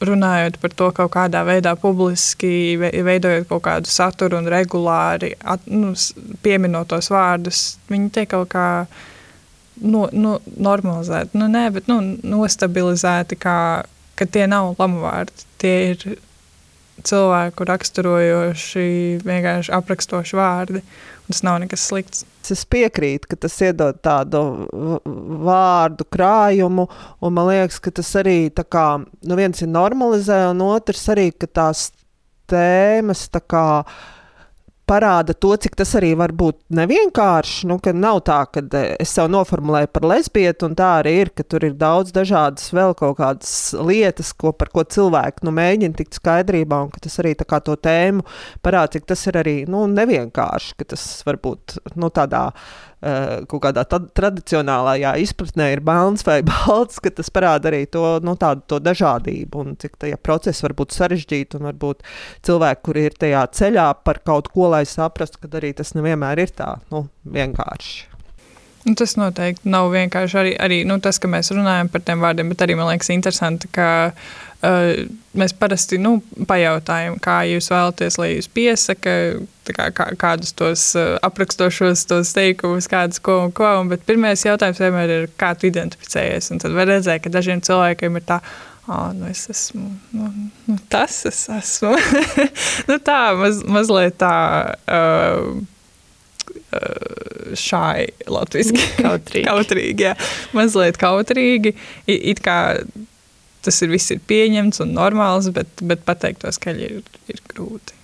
[0.00, 5.92] runājot par to kaut kādā veidā publiski, veidojot kaut kādu saturu un regulāri at, nu,
[6.44, 8.66] pieminot tos vārdus, viņi tiek kaut kā
[9.82, 11.36] no, no, normalizēti.
[11.40, 12.00] Nu, nē, bet nu,
[12.36, 13.58] nostabilizēti, kā,
[14.16, 15.46] ka tie nav lamu vārdi.
[15.60, 16.18] Tie ir
[17.06, 18.88] cilvēku raksturojoši,
[19.24, 20.84] vienkārši aprakstoši vārdi.
[21.30, 22.24] Tas nav nekas slikts.
[22.50, 24.40] Es piekrītu, ka tas iedod tādu
[25.46, 26.88] vārdu krājumu,
[27.22, 31.46] un man liekas, ka tas arī kā, nu viens ir normalizē, un otrs arī, ka
[31.46, 31.90] tās
[32.50, 33.66] tēmas tā kā
[34.90, 37.68] parāda to, cik tas arī var būt nevienkārši.
[37.70, 41.32] Nu, ka nav tā, ka eh, es sev noformulēju par lesbietu, un tā arī ir,
[41.36, 45.98] ka tur ir daudz dažādas vēl kaut kādas lietas, ko, par ko cilvēki nu, mēģina
[46.00, 48.26] tikt skaidrībā, un tas arī to tēmu
[48.64, 53.62] parāda, cik tas ir arī nu, nevienkārši, ka tas var būt nu, tādā Eh, kaut
[53.64, 58.80] kādā tradicionālajā izpratnē ir melns vai balts, ka tas parāda arī to, nu, tādu, to
[58.84, 62.04] dažādību un cik tie procesi var būt sarežģīti un varbūt
[62.46, 66.56] cilvēki, kuri ir tajā ceļā par kaut ko, lai saprastu, ka arī tas nevienmēr ir
[66.56, 68.09] tā nu, vienkārši.
[68.84, 72.48] Nu, tas noteikti nav vienkārši arī, arī nu, tas, ka mēs runājam par tiem vārdiem,
[72.48, 75.02] bet arī man liekas interesanti, ka uh,
[75.36, 76.14] mēs parasti nu,
[76.48, 79.14] pajautājam, kā jūs vēlaties, lai jūs piesaka,
[79.68, 83.68] kā, kā, kādus tos uh, aprakstošos tos teikumus, kādus ko un ko.
[83.82, 86.48] Un, bet pirmais jautājums vienmēr ir, kā tu identificējies.
[86.54, 88.38] Un tad var redzēt, ka dažiem cilvēkiem ir tā,
[88.88, 90.30] oh, nu es esmu, nu,
[90.70, 91.92] nu, tas es esmu.
[92.88, 94.32] nu, tā maz, mazliet tā.
[94.88, 95.60] Uh,
[97.58, 99.46] šai latviešu kautrīgi.
[99.48, 100.16] kautrīgi jā.
[100.56, 101.74] Mazliet kautrīgi.
[102.06, 102.58] It, kā
[103.64, 107.00] tas ir viss ir pieņemts un normāls, bet, bet pateikt to skaļi ir,
[107.32, 107.96] ir grūti.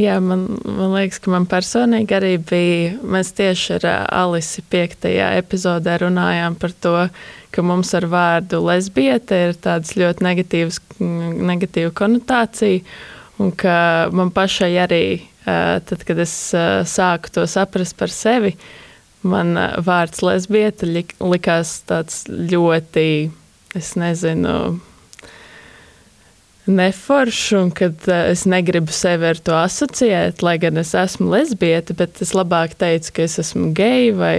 [0.00, 2.94] Jā, man, man liekas, ka man personīgi arī bija.
[3.04, 3.88] Mēs tieši ar
[4.22, 5.04] Alisi 5.
[5.36, 6.94] epizodē runājām par to,
[7.52, 10.24] ka mums ar vārdu lesbiete ir tāda ļoti
[11.44, 12.80] negatīva konotācija.
[13.42, 13.76] Un ka
[14.16, 15.04] man pašai arī,
[15.44, 16.32] tad, kad es
[16.92, 18.54] sāku to saprast par sevi,
[19.22, 23.06] man vārds lesbiete likās tāds ļoti
[23.78, 24.80] es nezinu,
[26.66, 31.96] neforšu, un kad uh, es negribu sevi ar to asociēt, lai gan es esmu lesbieta,
[31.98, 34.38] bet es labāk teicu, ka es esmu geja vai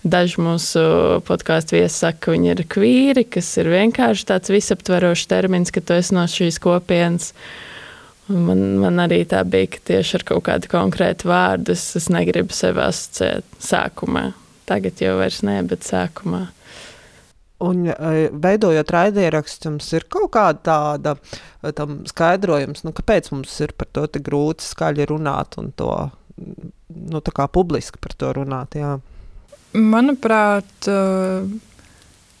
[0.00, 0.82] Daži mūsu
[1.28, 5.92] podkāstu viesi saka, ka viņi ir kvīri, kas ir vienkārši tāds visaptverošs termins, ka tu
[5.92, 7.34] esi no šīs kopienas.
[7.34, 7.69] Un
[8.30, 12.54] man, man arī tā bija, ka tieši ar kaut kādu konkrētu vārdu es, es negribu
[12.56, 14.30] sevi asociēt sākumā.
[14.70, 16.46] Tagad jau vairs ne, bet sākumā.
[17.60, 21.72] Un, e, veidojot raidierakstu, jums ir kaut kāda tāda e,
[22.08, 25.90] skaidrojums, nu, kāpēc mums ir par to tik grūti skaļi runāt un to
[26.40, 27.20] nu,
[27.52, 28.78] publiski par to runāt.
[28.80, 28.94] Jā.
[29.76, 30.96] Manuprāt, e,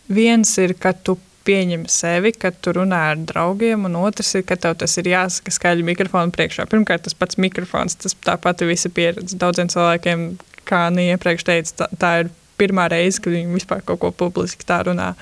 [0.08, 4.58] viens ir, ka tu pieņem sevi, kad tu runā ar draugiem, un otrs ir, ka
[4.60, 6.66] tev tas ir jāsaka skaļi mikrofonu priekšā.
[6.70, 9.38] Pirmkārt, tas pats mikrofons, tas tāpat ir visa pieredze.
[9.40, 10.26] Daudziem cilvēkiem,
[10.68, 14.68] kā Nija iepriekš teica, tā, tā ir pirmā reize, kad viņi vispār kaut ko publiski
[14.68, 15.14] tā runā.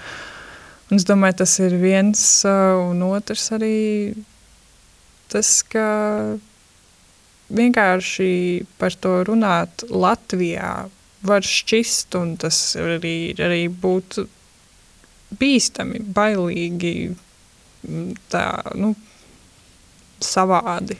[0.88, 3.78] Un es domāju, tas ir viens, uh, un otrs arī
[5.28, 5.86] tas, ka
[7.54, 8.30] vienkārši
[8.80, 10.72] par to runāt Latvijā
[11.28, 14.26] var šķist, un tas arī, arī būtu
[15.36, 16.94] bīstami, bailīgi,
[18.32, 18.46] tā,
[18.78, 18.94] nu,
[20.24, 20.98] savādi.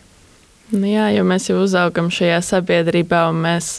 [0.69, 3.79] Nu jā, jo mēs jau uzaugam šajā sabiedrībā, un mēs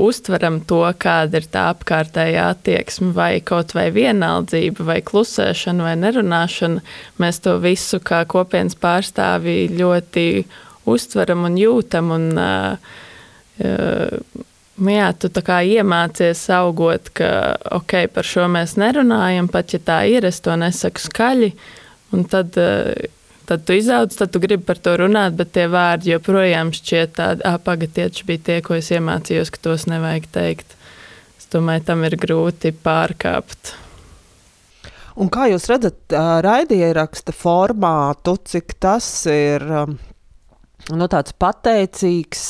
[0.00, 6.82] uztveram to, kāda ir tā apkārtējā attieksme, vai kaut vai vienaldzība, vai klusēšana, vai nerunāšana.
[7.22, 10.26] Mēs to visu kā kopienas pārstāvji ļoti
[10.90, 12.10] uztveram un jūtam.
[12.14, 12.92] Un, uh,
[13.62, 14.46] uh,
[14.80, 20.02] Jā, tu tā kā iemācies augot, ka ok, par šo mēs nerunājam, pat ja tā
[20.08, 21.50] ir, es to nesaku skaļi.
[22.16, 22.94] Un tad uh,
[23.50, 27.42] tad tu izaudz, tad tu gribi par to runāt, bet tie vārdi joprojām šķiet tādi,
[27.48, 30.76] ah, pagatieši bija tie, ko es iemācījos, ka tos nevajag teikt.
[31.34, 33.72] Es domāju, tam ir grūti pārkāpt.
[35.20, 35.98] Un kā jūs redzat,
[36.46, 39.66] raidieraksta formātu, cik tas ir
[40.98, 42.42] nu, tāds pateicīgs,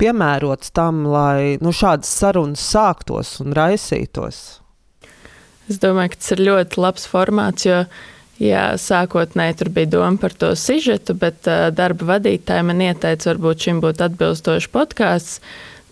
[0.00, 4.42] piemērots tam, lai nu, šādas sarunas sāktos un raisītos?
[5.66, 7.84] Es domāju, ka tas ir ļoti labs formāts, jo
[8.36, 13.64] Jā, sākotnēji tur bija doma par to sižetu, bet uh, darba vadītāji man ieteica, varbūt
[13.64, 15.38] šim būtu atbilstošs podkāsts.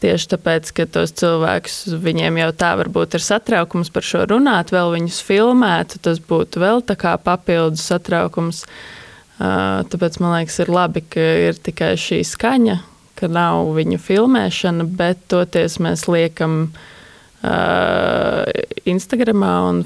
[0.05, 4.93] Tieši tāpēc, ka tos cilvēkus, viņiem jau tā varbūt ir satraukums par šo runāt, vēl
[4.93, 8.67] viņus filmētu, tas būtu vēl tā kā papildus satraukums.
[8.67, 9.04] Uh,
[9.39, 12.81] tāpēc man liekas, ir labi, ka ir tikai šī skaņa,
[13.19, 16.93] ka nav viņu filmēšana, bet toties mēs liekam uh,
[18.89, 19.81] Instagramā un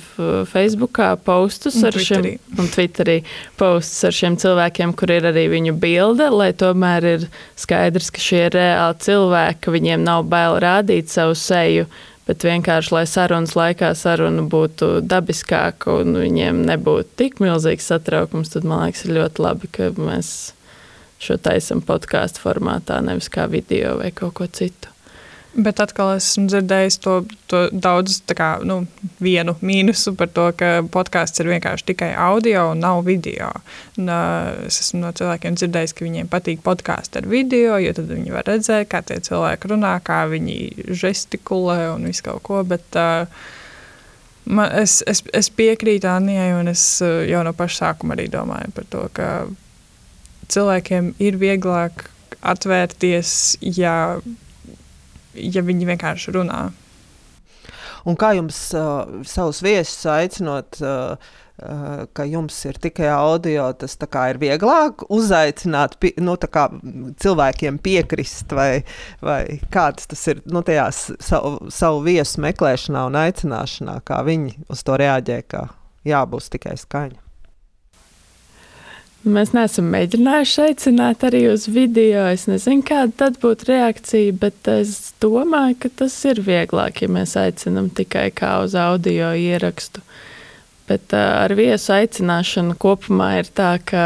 [0.46, 2.34] Facebookā postus un ar Twitterī.
[2.36, 3.16] šiem, un Twitterī
[3.58, 7.26] postus ar šiem cilvēkiem, kur ir arī viņu bilde, lai tomēr ir
[7.58, 11.88] skaidrs, ka šie ir reāli cilvēki, ka viņiem nav bail rādīt savu seju,
[12.28, 18.68] bet vienkārši, lai sarunas laikā saruna būtu dabiskāka un viņiem nebūtu tik milzīgs satraukums, tad
[18.68, 20.32] man liekas, ir ļoti labi, ka mēs
[21.22, 24.92] šo taisam podkāstu formātā, nevis kā video vai kaut ko citu.
[25.56, 27.14] Bet atkal esmu dzirdējis to,
[27.48, 28.82] to daudz, kā, nu,
[29.24, 33.48] vienu mīnusu par to, ka podkāsts ir vienkārši tikai audio un nav video.
[33.96, 34.10] Un,
[34.68, 38.46] es esmu no cilvēkiem dzirdējis, ka viņiem patīk podkāsts ar video, jo tad viņi var
[38.50, 40.58] redzēt, kā tie cilvēki runā, kā viņi
[41.00, 42.60] žestikulē un visu kaut ko.
[42.68, 43.24] Bet, uh,
[44.44, 48.92] man, es, es, es piekrītu Anijai, un es jau no paša sākuma arī domāju par
[48.92, 49.30] to, ka
[50.52, 52.10] cilvēkiem ir vieglāk
[52.46, 53.32] atvērties,
[53.74, 53.96] ja
[55.40, 56.68] ja viņi vienkārši runā.
[58.08, 61.18] Un kā jums uh, savus viesus aicinot, uh,
[61.58, 66.36] uh, ka jums ir tikai audio, tas ir vieglāk uzaicināt pi, nu,
[67.20, 68.84] cilvēkiem piekrist, vai,
[69.20, 74.84] vai kāds tas ir nu, tajā savu, savu viesu meklēšanā un aicināšanā, kā viņi uz
[74.86, 75.68] to reaģē, ka
[76.08, 77.27] jābūs tikai skaņa.
[79.26, 82.22] Mēs neesam mēģinājuši aicināt arī uz video.
[82.30, 87.34] Es nezinu, kāda tad būtu reakcija, bet es domāju, ka tas ir vieglāk, ja mēs
[87.40, 90.04] aicinām tikai kā uz audio ierakstu.
[90.88, 94.04] Bet ar viesu aicināšanu kopumā ir tā, ka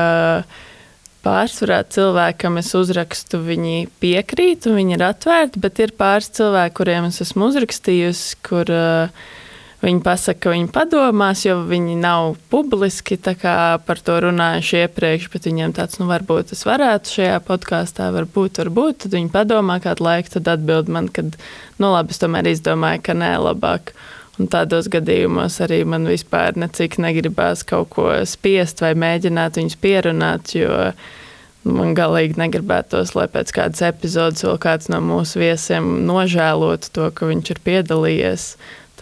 [1.23, 7.21] pārsvarā cilvēkam es uzrakstu, viņi piekrīt viņi ir atvērti, bet ir pāris cilvēki, kuriem es
[7.23, 9.29] esmu uzrakstījusi, kur uh,
[9.83, 15.73] Viņi pasaka, ka viņi padomās, jo viņi nav publiski par to runājuši iepriekš, bet viņiem
[15.75, 19.01] tāds, nu, varbūt es varētu šajā podkāstā, varbūt, varbūt.
[19.03, 21.25] Tad viņi padomā kādu laiku, tad atbild man, ka,
[21.83, 23.91] nu, labi, es tomēr izdomāju, ka nē, labāk.
[24.39, 30.55] Un tādos gadījumos arī man vispār necik negribās kaut ko spiest vai mēģināt viņus pierunāt,
[30.57, 30.93] jo
[31.67, 37.29] man galīgi negribētos, lai pēc kādas epizodes vēl kāds no mūsu viesiem nožēlotu to, ka
[37.29, 38.47] viņš ir piedalījies.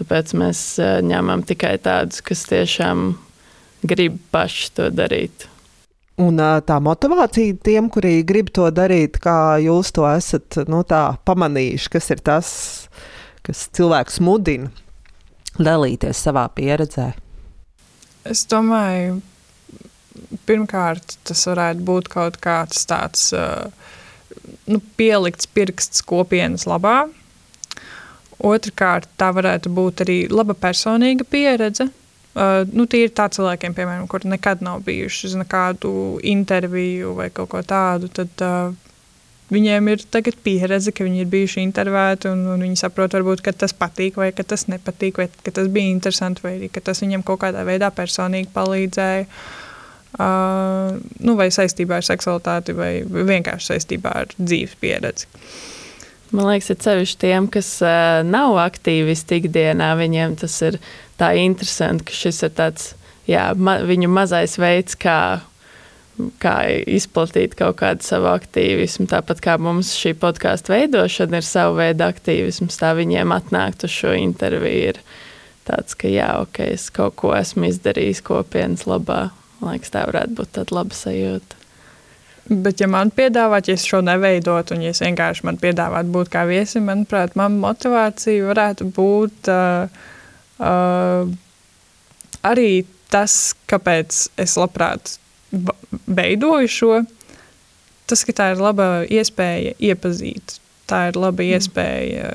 [0.00, 0.60] Tāpēc mēs
[1.04, 3.12] ņemam tikai tādus, kas tiešām
[3.84, 5.44] grib paši to darīt.
[6.20, 10.82] Un tā motivācija tiem, kuri grib to darīt, kā jūs to esat nu,
[11.28, 12.50] pamanījuši, kas ir tas,
[13.44, 14.68] kas cilvēks mudina
[15.60, 17.10] dalīties savā pieredzē?
[18.28, 19.20] Es domāju,
[20.48, 23.30] pirmkārt, tas varētu būt kaut kāds tāds
[24.68, 27.08] nu, pielikts pirksts kopienas labā,
[28.40, 31.90] Otrakārt, tā varētu būt arī laba personīga pieredze.
[32.30, 35.90] Uh, nu, tie ir tādi cilvēkiem, piemēram, kuri nekad nav bijuši uz nekādu
[36.30, 38.08] interviju vai kaut ko tādu.
[38.14, 38.70] Tad uh,
[39.52, 40.04] viņiem ir
[40.44, 44.30] pieredze, ka viņi ir bijuši intervēti un, un viņi saprot, varbūt, ka tas patīk vai
[44.32, 47.66] ka tas nepatīk, vai ka tas bija interesanti, vai arī, ka tas viņiem kaut kādā
[47.66, 49.26] veidā personīgi palīdzēja.
[50.20, 55.28] Uh, nu, vai saistībā ar seksualitāti, vai vienkārši saistībā ar dzīves pieredzi.
[55.34, 55.76] Uh,
[56.30, 59.90] Man liekas, ir sevišķi tiem, kas uh, nav aktīvisti ikdienā.
[59.98, 60.78] Viņiem tas ir
[61.18, 62.92] tā interesanti, ka šis ir tāds
[63.30, 65.40] jā, ma viņu mazais veids, kā,
[66.42, 66.54] kā
[66.86, 69.08] izplatīt kaut kādu savu aktīvismu.
[69.10, 74.14] Tāpat kā mums šī podkāstu veidošana ir sava veida aktīvisms, tā viņiem atnākt uz šo
[74.18, 75.02] interviju ir
[75.68, 79.28] tāds, ka jā, ok, es kaut ko esmu izdarījis kopienas labā.
[79.60, 81.59] Man liekas, tā varētu būt tāda laba sajūta.
[82.50, 86.32] Bet, ja man piedāvāt, ja es šo neveidotu, un ja es vienkārši man piedāvātu būt
[86.32, 90.00] kā viesim, manuprāt, man motivācija varētu būt uh,
[90.58, 91.30] uh,
[92.50, 92.70] arī
[93.10, 93.36] tas,
[93.70, 95.14] kāpēc es labprāt
[96.10, 96.96] veidoju šo.
[98.10, 100.56] Tas, ka tā ir laba iespēja iepazīt,
[100.90, 101.54] tā ir laba mm.
[101.54, 102.32] iespēja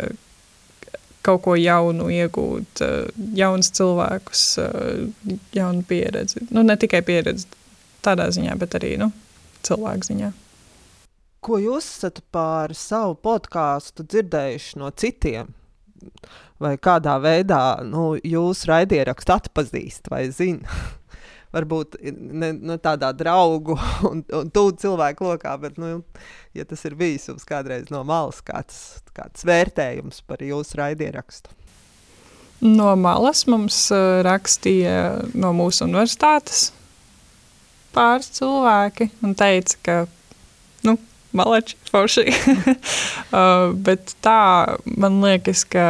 [1.28, 6.48] kaut ko jaunu iegūt, uh, jaunus cilvēkus, uh, jaunu pieredzi.
[6.56, 7.52] Nu, ne tikai pieredzi
[8.06, 9.12] tādā ziņā, bet arī nu,
[9.66, 10.32] cilvēku ziņā.
[11.46, 15.52] Ko jūs esat par savu podkāstu dzirdējuši no citiem?
[16.62, 20.70] Vai kādā veidā nu, jūs raidierakstu atpazīst vai zināt?
[21.56, 23.78] Varbūt ne, ne tādā draugu
[24.10, 26.02] un, un tuvu cilvēku lokā, bet, nu,
[26.58, 28.80] ja tas ir bijis jums kādreiz no malas, kāds,
[29.16, 31.54] kāds vērtējums par jūsu raidierakstu?
[32.66, 36.72] No malas mums uh, rakstīja no mūsu universitātes
[37.96, 39.98] pāris cilvēki un teica, ka,
[40.88, 40.98] nu,
[41.36, 42.28] malači, forši.
[43.40, 45.88] uh, bet tā, man liekas, ka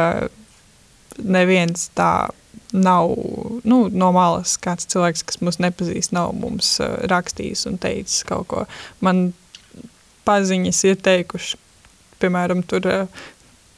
[1.22, 2.28] neviens tā
[2.76, 3.14] nav
[3.64, 8.48] nu, no malas kāds cilvēks, kas mūs nepazīst, nav mums uh, rakstījis un teicis kaut
[8.50, 8.66] ko.
[9.04, 9.30] Man
[10.26, 11.58] paziņas ir teikuši,
[12.20, 13.24] piemēram, tur uh,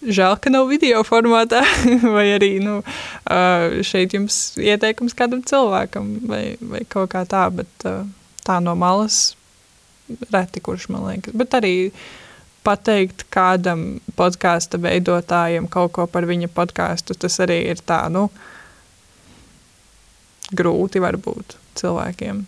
[0.02, 1.62] žēl, ka nav video formātā,
[2.16, 7.88] vai arī nu, uh, šeit jums ieteikums kādam cilvēkam vai, vai kaut kā tā, bet
[7.88, 8.06] uh,
[8.48, 9.36] tā no malas
[10.32, 11.36] reti kurš man liekas.
[11.36, 11.74] Bet arī
[12.66, 18.28] pateikt kādam podkāstu veidotājam kaut ko par viņa podkāstu, tas arī ir tā, nu,
[20.52, 22.44] grūti varbūt cilvēkiem.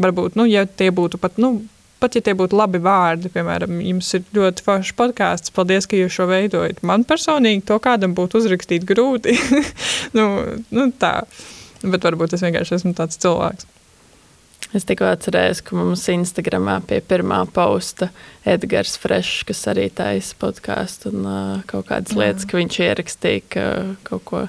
[0.00, 1.64] Varbūt, nu, ja tie būtu pat, nu,
[2.00, 6.14] pat ja tie būtu labi vārdi, piemēram, jums ir ļoti foršs podkāsts, paldies, ka jūs
[6.14, 6.84] šo veidojat.
[6.86, 9.34] Man personīgi to kādam būtu uzrakstīt grūti.
[10.16, 10.28] nu,
[10.70, 11.20] nu, tā.
[11.80, 13.66] Bet varbūt es vienkārši esmu tāds cilvēks.
[14.76, 18.12] Es tikko atcerējos, ka mums Instagramā pie pirmā posta
[18.46, 22.20] Edgars Frešs, kas arī taisa podkāstu un uh, kaut kādas Jā.
[22.20, 23.64] lietas, ka viņš ierakstīja ka
[24.06, 24.44] kaut ko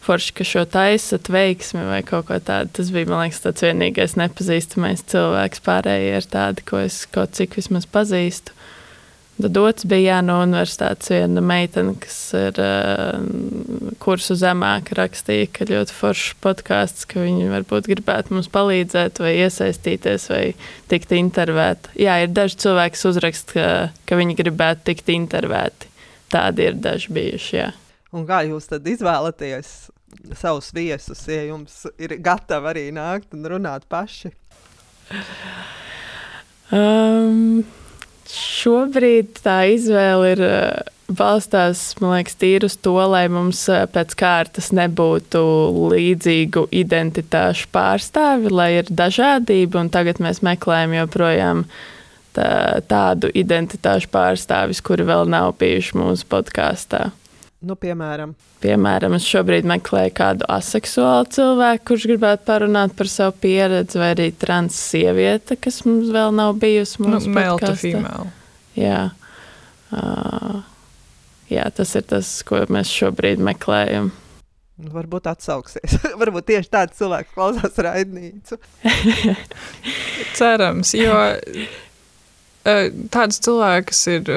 [0.00, 2.72] forši, ka šo taisat veiksmi vai kaut ko tādu.
[2.78, 5.60] Tas bija, man liekas, tāds vienīgais nepazīstamais cilvēks.
[5.68, 8.56] Pārējie ir tādi, ko es kaut cik vismaz pazīstu.
[9.40, 13.20] Tad otrs bija jā, no universitātes viena meitene, kas ir uh,
[14.02, 20.28] kursu zemāk rakstīja, ka ļoti foršs podkāsts, ka viņi varbūt gribētu mums palīdzēt vai iesaistīties
[20.32, 20.42] vai
[20.92, 21.94] tikt intervēti.
[22.04, 23.68] Jā, ir daži cilvēki, kas uzrakst, ka,
[24.08, 25.88] ka viņi gribētu tikt intervēti.
[26.30, 27.70] Tādi ir daži bijuši, jā.
[28.14, 29.90] Un kā jūs tad izvēlaties
[30.38, 34.32] savus viesus, ja jums ir gatavi arī nākt un runāt paši?
[36.70, 37.64] Um,
[38.30, 44.14] Šobrīd tā izvēle ir eh, balstās, man liekas, tīri uz to, lai mums eh, pēc
[44.18, 45.42] kārtas nebūtu
[45.92, 51.64] līdzīgu identitāšu pārstāvi, lai ir dažādība, un tagad mēs meklējam joprojām
[52.36, 52.50] tā,
[52.90, 57.08] tādu identitāšu pārstāvis, kuri vēl nav bijuši mūsu podkāstā.
[57.60, 58.30] Nu, piemēram.
[58.62, 64.30] piemēram, es šobrīd meklēju kādu aseksuālu cilvēku, kurš gribētu parunāt par savu pieredzi, vai arī
[64.32, 68.14] trans sieviete, kas mums vēl nav bijusi nu, podkāstā.
[68.80, 69.02] Jā.
[69.92, 70.62] Uh,
[71.52, 74.08] jā, tas ir tas, ko mēs šobrīd meklējam.
[74.80, 76.00] Varbūt atsauksies.
[76.22, 78.56] Varbūt tieši tāds cilvēks klausās raidnīcu.
[80.38, 81.20] Cerams, jo
[83.12, 84.36] tāds cilvēks ir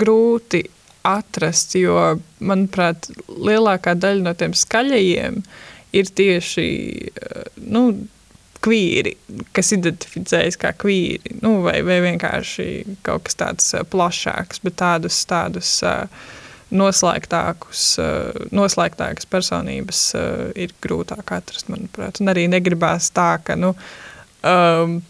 [0.00, 0.64] grūti
[1.06, 1.96] atrast, jo,
[2.44, 5.42] manuprāt, lielākā daļa no tiem skaļajiem
[5.96, 6.66] ir tieši
[7.72, 7.84] nu,
[8.64, 9.14] kvīri,
[9.56, 15.72] kas identificējas kā kvīri, nu, vai, vai vienkārši kaut kas tāds plašāks, bet tādus, tādus
[16.70, 17.84] noslēgtākus,
[18.54, 20.02] noslēgtākas personības
[20.60, 22.20] ir grūtāk atrast, manuprāt.
[22.20, 23.72] Un arī negribās tā, ka, nu,
[24.46, 25.00] um,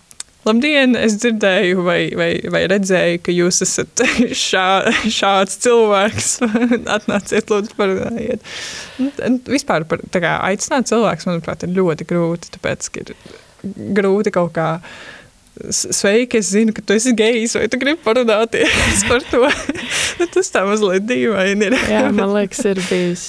[0.49, 4.03] Labdien, es dzirdēju, vai, vai, vai redzēju, ka jūs esat
[4.47, 4.67] šā,
[5.05, 6.31] šāds cilvēks.
[6.97, 8.51] Atnāciet, lūdzu, parunājiet.
[9.51, 12.53] Vispār par, kā, aicināt cilvēku, manuprāt, ir ļoti grūti.
[12.57, 13.15] Tāpēc ir
[14.01, 14.75] grūti kaut kā.
[15.61, 19.45] Sveiki, es zinu, ka tu esi gejs, vai tu gribi parunāties par to.
[20.33, 21.77] Tas tā mazliet dīvaini ir.
[21.91, 23.27] Jā, man liekas, ir bijis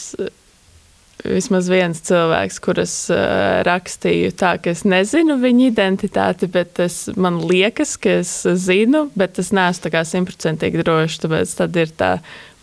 [1.26, 7.40] vismaz viens cilvēks, kuras uh, rakstīju tā, ka es nezinu viņa identitāti, bet es, man
[7.48, 8.32] liekas, ka es
[8.66, 11.22] zinu, bet es neesmu simtprocentīgi drošs.
[11.26, 12.12] Tāpēc tad ir tā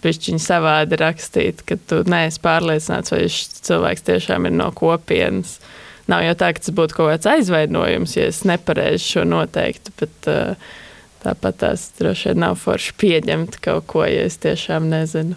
[0.03, 5.59] pišķiņa savādi rakstīt, ka tu neesi pārliecināts, vai šis cilvēks tiešām ir no kopienas.
[6.09, 10.31] Nav jau tā, ka tas būtu kaut kāds aizvainojums, ja es nepareizi šo noteiktu, bet
[10.33, 10.69] uh,
[11.25, 15.37] tāpat tās droši vien nav forši pieņemt kaut ko, ja es tiešām nezinu.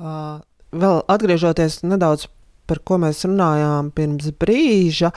[0.00, 0.40] Uh
[0.72, 2.28] vēl atgriežoties nedaudz
[2.70, 5.10] par ko mēs runājām pirms brīža.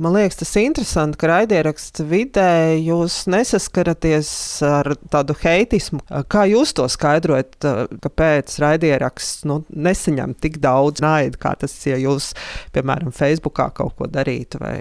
[0.00, 4.30] Man liekas, tas ir interesanti, ka raidierakstu vidē jūs nesaskaraties
[4.68, 6.02] ar tādu heitismu.
[6.30, 7.56] Kā jūs to skaidrojat,
[8.04, 12.34] kāpēc raidieraksts nu, nesaņem tik daudz naida, kā tas, ja jūs,
[12.76, 14.76] piemēram, Facebookā kaut ko darītu vai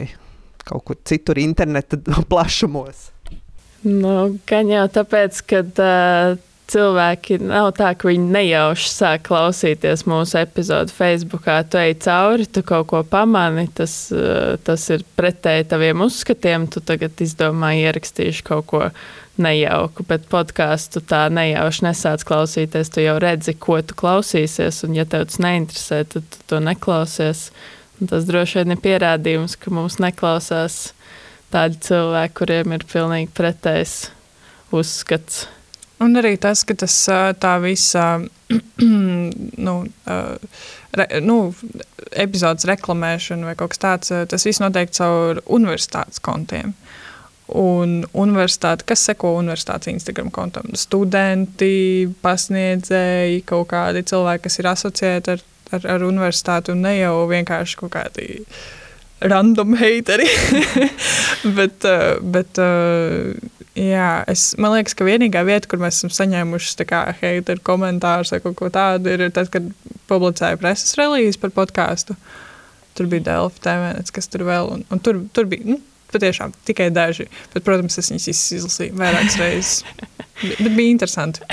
[0.67, 1.99] kaut kur citur interneta
[2.31, 3.13] plašumos?
[3.87, 10.39] Nu, gan jau tāpēc, ka uh, cilvēki nav tā, ka viņi nejauši sāk klausīties mūsu
[10.41, 11.47] epizodu Facebook.
[11.71, 16.67] Tu ej cauri, tu kaut ko pamani, tas, uh, tas ir pretēji taviem uzskatiem.
[16.71, 18.83] Tu tagad izdomā ierakstīšu kaut ko
[19.37, 22.91] nejauku, bet podkāstu tā nejauši nesāc klausīties.
[22.93, 27.49] Tu jau redzi, ko tu klausīsies, un ja tev tas neinteresē, tad tu to neklausies.
[27.97, 30.91] Un tas droši vien ir pierādījums, ka mūs neklausās
[31.53, 33.99] tādi cilvēki, kuriem ir pilnīgi pretējs
[34.75, 35.47] uzskats.
[36.03, 36.95] Un arī tas, ka tas
[37.41, 38.05] tā visa
[39.67, 39.75] nu,
[40.99, 41.37] re, nu,
[42.11, 46.75] epizodes reklamēšana vai kaut kas tāds, tas viss notiek caur universitātes kontiem.
[47.57, 50.73] Un universitāte, kas seko universitātes Instagram kontam?
[50.75, 57.21] Studenti, pasniedzēji, kaut kādi cilvēki, kas ir asociēti ar, ar, ar universitāti un ne jau
[57.31, 58.43] vienkārši kaut kādi
[59.23, 60.27] random hateri.
[61.57, 61.87] bet,
[62.35, 62.59] bet
[63.77, 68.57] jā, es, man liekas, ka vienīgā vieta, kur mēs esam saņēmuši hateru komentārus vai kaut
[68.59, 69.69] ko tādu, ir tad, kad
[70.09, 72.17] publicēja preses relīzi par podkāstu.
[72.97, 75.75] Tur bija Delfa TV, kas tur vēl, un, un tur, tur bija.
[75.75, 79.81] Nu, Patiešām tikai daži, bet, protams, es viņus izlasīju vairākas reizes.
[80.39, 81.43] Bet bija interesanti.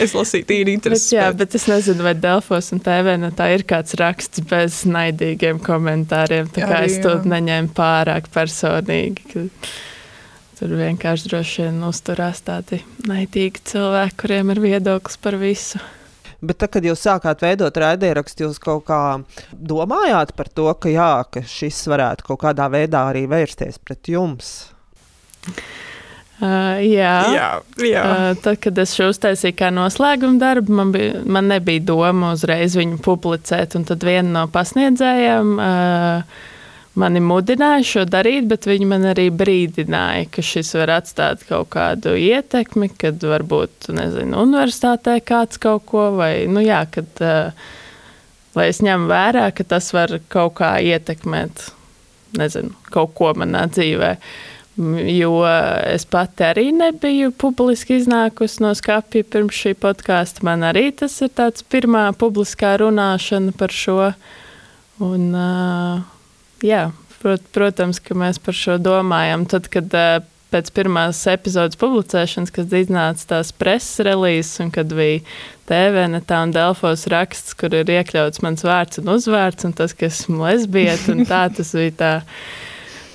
[0.00, 1.18] es lasīju, tīri interesanti.
[1.18, 5.60] Jā, bet es nezinu, vai Delfos un TV nu, tā ir kāds raksts bez naidīgiem
[5.68, 6.48] komentāriem.
[6.48, 7.26] Tā kā Arī, es to jā.
[7.34, 9.44] neņēmu pārāk personīgi.
[10.62, 12.76] Tur vienkārši droši vien uzturās tādi
[13.10, 15.80] naidīgi cilvēki, kuriem ir viedoklis par visu.
[16.38, 19.00] Bet tad, kad jūs sākāt veidot raidierakstu, jūs kaut kā
[19.50, 24.52] domājāt par to, ka, jā, ka šis varētu kaut kādā veidā arī vērsties pret jums.
[26.38, 27.50] Uh, jā, jā,
[27.82, 28.06] jā.
[28.06, 32.78] Uh, tad, kad es šo uztaisīju kā noslēguma darbu, man, bija, man nebija doma uzreiz
[32.78, 33.74] viņu publicēt.
[33.90, 36.40] Tad viena no pasniedzējām uh,
[36.98, 42.14] mani mudināja šo darīt, bet viņi man arī brīdināja, ka šis var atstāt kaut kādu
[42.18, 47.52] ietekmi, kad varbūt, nezinu, universitātē kāds kaut ko vai, nu jā, kad, uh,
[48.58, 51.68] lai es ņemu vērā, ka tas var kaut kā ietekmēt,
[52.38, 54.20] nezinu, kaut ko manā dzīvēm.
[55.12, 60.40] Jo es pati arī nebiju publiski iznākusi no skapja pirms šī podkāsta.
[60.48, 64.14] Man arī tas ir tāds pirmā publiskā runāšana par šo.
[65.04, 65.28] Un,
[66.66, 66.90] jā,
[67.22, 69.46] prot, protams, ka mēs par šo domājam.
[69.50, 69.92] Tad, kad
[70.52, 75.22] pēc pirmās epizodes publicēšanas, kad iznāca tās preses relīzes, un kad bija
[75.70, 80.44] TVNetā un Delfos raksts, kur ir iekļauts mans vārds un uzvārds, un tas, ka esmu
[80.44, 82.12] lesbieta, un tā tas bija tā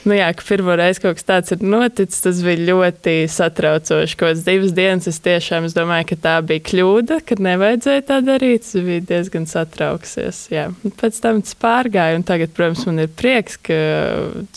[0.06, 4.18] nu, jā, ka pirmo reizi kaut kas tāds ir noticis, tas bija ļoti satraucoši.
[4.20, 8.20] Kaut kādas divas dienas es tiešām es domāju, ka tā bija kļūda, ka nevajadzēja tā
[8.26, 8.68] darīt.
[8.68, 10.44] Es biju diezgan satrauksies.
[10.54, 10.68] Jā.
[11.02, 13.82] Pēc tam tas pārgāja, un tagad, protams, man ir prieks, ka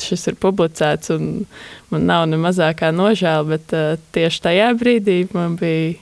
[0.01, 1.47] šis ir publicēts, un
[1.95, 5.99] man nav ne mazākā nožēla, bet uh, tieši tajā brīdī man bija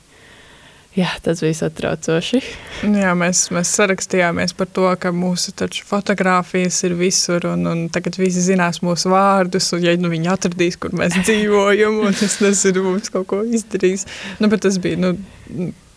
[0.99, 2.41] Jā, tas bija satraucoši.
[2.83, 5.53] Jā, mēs, mēs sarakstījāmies par to, ka mūsu
[5.87, 9.69] fotografijas ir visur, un, un tagad visi zinās mūsu vārdus.
[9.77, 14.09] Un, ja nu, viņi atradīs, kur mēs dzīvojam, un es nezinu, mums kaut ko izdarīs.
[14.43, 15.13] Nu, bet tas bija nu,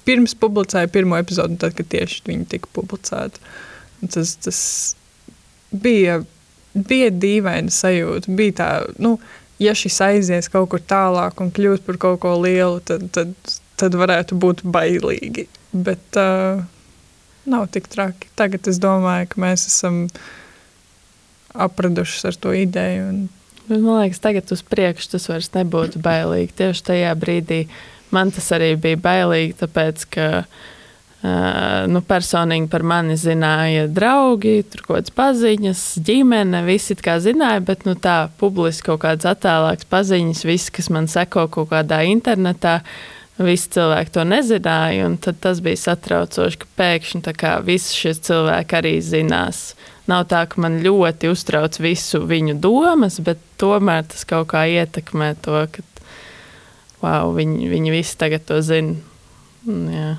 [0.05, 3.41] pirms publicēja pirmo epizodu, tad, kad tieši viņi tika publicēti.
[4.05, 4.61] Tas, tas
[5.73, 6.19] bija,
[6.77, 8.37] bija dīvaina sajūta.
[8.37, 8.69] Bija tā,
[9.01, 9.15] nu,
[9.61, 13.97] ja šis aizies kaut kur tālāk un kļūst par kaut ko lielu, tad, tad tad
[13.97, 15.47] varētu būt bailīgi.
[15.71, 16.61] Bet uh,
[17.45, 18.29] nav tik traki.
[18.35, 20.03] Tagad es domāju, ka mēs esam
[21.51, 23.07] apraduši ar to ideju.
[23.11, 23.23] Un...
[23.71, 26.53] Man liekas, tagad uz priekšu tas vairs nebūtu bailīgi.
[26.61, 27.63] Tieši tajā brīdī
[28.11, 34.83] man tas arī bija bailīgi, tāpēc ka uh, nu, personīgi par mani zināja draugi, tur
[34.83, 40.45] kaut kādas paziņas, ģimene, visi kā zināja, bet nu, tā publiski kaut kādas attālākas paziņas,
[40.49, 42.81] visi, kas man seko kaut kādā internetā.
[42.81, 47.35] Uh, Visi cilvēki to nezināja, un tas bija satraucoši, ka pēkšņi
[47.65, 49.71] visi šie cilvēki arī zinās.
[50.09, 55.35] Nav tā, ka man ļoti uztrauc visu viņu domas, bet tomēr tas kaut kā ietekmē
[55.45, 55.85] to, ka
[57.01, 58.97] wow, viņi, viņi visi tagad to zina.
[59.65, 60.15] Jā.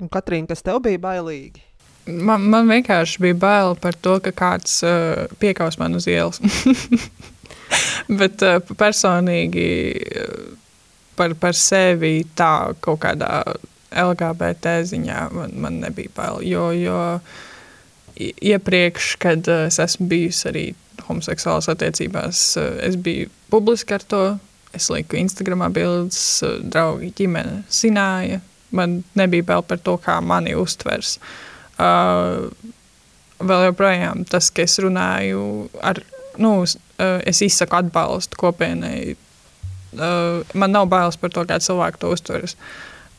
[0.00, 1.62] Un Katrīna, kas tev bija bailīgi?
[2.06, 6.38] Man, man vienkārši bija bail par to, ka kāds uh, piekaus man uz ielas.
[8.20, 9.66] bet uh, personīgi.
[10.14, 10.54] Uh,
[11.16, 12.52] par, par sevi tā
[12.84, 13.42] kaut kādā
[13.96, 16.42] LGBT ziņā man, man nebija bail.
[16.44, 16.98] Jo, jo
[18.16, 20.66] iepriekš, kad uh, es esmu bijusi arī
[21.06, 24.24] homoseksuālās attiecībās, uh, es biju publiski ar to.
[24.76, 28.42] Es liku Instagramā bildes, uh, draugi, ģimene zināja.
[28.76, 31.16] Man nebija vēl par to, kā mani uztvers.
[31.76, 32.48] Uh,
[33.40, 36.00] vēl joprojām tas, ka es runāju ar,
[36.40, 36.58] nu,
[36.98, 39.16] es izsaku atbalstu kopienai.
[39.94, 42.56] Uh, man nav bailes par to, kā cilvēki to uztveras.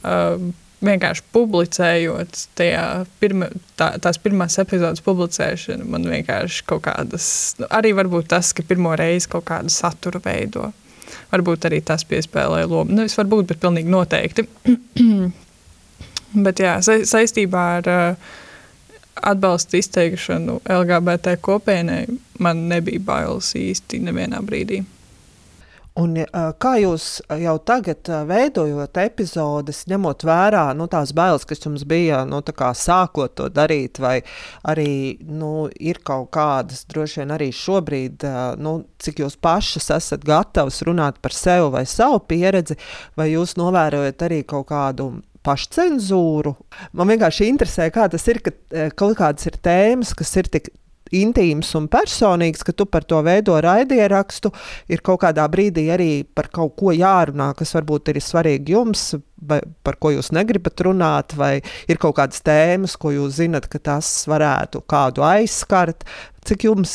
[0.03, 0.49] Uh,
[0.86, 2.41] vienkārši publicējot
[3.22, 3.47] pirma,
[3.80, 7.30] tā, tās pirmās epizodes publicēšanu, man vienkārši kaut kādas,
[7.61, 10.72] nu, arī varbūt tas, ka pirmo reizi kaut kādu saturu veido.
[11.32, 12.93] Varbūt arī tas piespēlē lomu.
[12.93, 14.45] Nu, es varbūt, bet pilnīgi noteikti.
[16.45, 18.36] bet jā, sa saistībā ar uh,
[19.32, 22.05] atbalstu izteikšanu LGBT kopienai
[22.43, 24.84] man nebija bailes īsti nevienā brīdī.
[25.97, 26.13] Un,
[26.61, 27.05] kā jūs
[27.41, 32.43] jau tagad veidojot epizodes, ņemot vērā nu, tās bailes, kas jums bija nu,
[32.77, 34.19] sākot to darīt, vai
[34.61, 38.27] arī nu, ir kaut kādas, droši vien arī šobrīd,
[38.61, 42.77] nu, cik jūs pašas esat gatavs runāt par sevi vai savu pieredzi,
[43.17, 45.15] vai jūs novērojat arī kaut kādu
[45.47, 46.53] pašcensūru.
[46.97, 48.53] Man vienkārši interesē, kā tas ir, ka
[48.99, 50.69] kaut kādas ir tēmas, kas ir tik
[51.15, 54.51] intīms un personīgs, ka tu par to veido raidierakstu,
[54.91, 59.09] ir kaut kādā brīdī arī par kaut ko jārunā, kas varbūt ir svarīgi jums,
[59.85, 61.57] par ko jūs negribat runāt, vai
[61.89, 66.07] ir kaut kādas tēmas, ko jūs zinat, ka tas varētu kādu aizskart.
[66.47, 66.93] Cik jums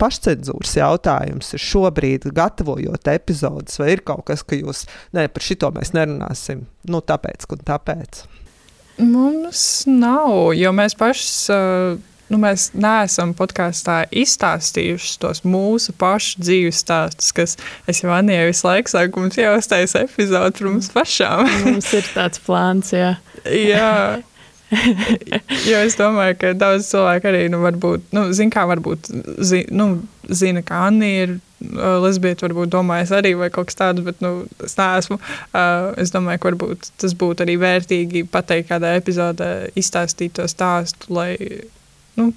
[0.00, 4.86] pašcensūras jautājums ir šobrīd, gatavojot epizodes, vai ir kaut kas, ka jūs,
[5.16, 8.24] nē, par šito mēs nerunāsim, nu tāpēc, un tāpēc?
[9.04, 11.32] Mums nav, jo mēs paši.
[11.52, 17.56] Uh nu, mēs neesam podkāstā izstāstījuši tos mūsu pašu dzīves stāstus, kas
[17.90, 21.46] es jau manīju visu laiku, saku, mums jau uztais epizode par mums pašām.
[21.68, 23.14] mums ir tāds plāns, jā.
[23.46, 23.92] jā.
[25.70, 29.10] jo es domāju, ka daudz cilvēku arī nu, varbūt, nu, zina, kā varbūt
[29.46, 29.90] zi, nu,
[30.26, 34.40] zina, ka Anna ir uh, lesbieta, varbūt domājas arī vai kaut kas tāds, bet nu,
[34.66, 35.20] es neesmu.
[35.52, 41.14] Uh, es domāju, ka varbūt tas būtu arī vērtīgi pateikt kādā epizodē, izstāstīt to stāstu,
[41.14, 41.36] lai
[42.16, 42.30] nu,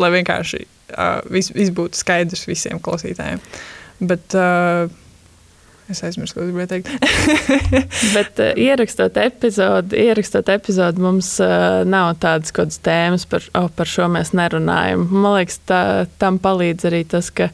[0.00, 3.42] lai vienkārši uh, viss vis būtu skaidrs visiem klausītājiem.
[4.06, 4.92] Bet, uh,
[5.86, 6.88] Es aizmirsu, ko gribēju teikt.
[8.16, 13.86] Bet uh, ierakstot epizodi, ierakstot epizodi, mums uh, nav tādas kādas tēmas, par, oh, par
[13.86, 15.04] šo mēs nerunājam.
[15.12, 15.80] Man liekas, tā,
[16.18, 17.52] tam palīdz arī tas, ka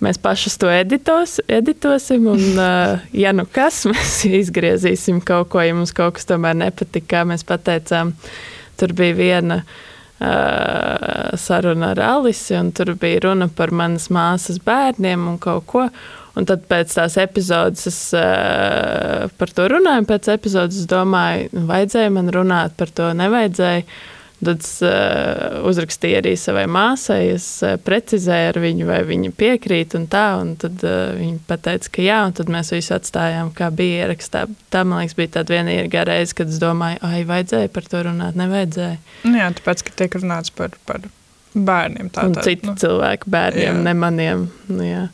[0.00, 2.24] mēs paši to editos, editosim.
[2.32, 7.18] Un, uh, ja nu kas, mēs izgriezīsim kaut ko, ja mums kaut kas tomēr nepatika,
[7.18, 8.16] kā mēs pateicām.
[8.80, 9.76] Tur bija viena uh,
[10.20, 15.88] saruna ar Alisi, un tur bija runa par manas māsas bērniem un kaut ko.
[16.34, 20.06] Un tad pēc tās epizodes es uh, par to runāju.
[20.08, 23.84] Pēc epizodes es domāju, vajadzēja man runāt par to, nevajadzēja.
[24.44, 29.94] Tad es uh, uzrakstīju arī savai māsai, es uh, precizēju ar viņu, vai viņa piekrīt
[29.96, 30.24] un tā.
[30.42, 34.44] Un tad uh, viņa teica, ka jā, un tad mēs visu atstājām, kā bija ierakstā.
[34.74, 38.38] Tā, man liekas, bija tāda vienīgā reize, kad es domāju, ai, vajadzēja par to runāt,
[38.40, 38.98] nevajadzēja.
[39.24, 41.06] Nu jā, tāpēc, ka tiek runāts par, par
[41.54, 42.10] bērniem.
[42.12, 43.84] Tā, un tā, citu nu, cilvēku bērniem, jā.
[43.86, 44.48] ne maniem.
[44.68, 45.06] Nu, jā.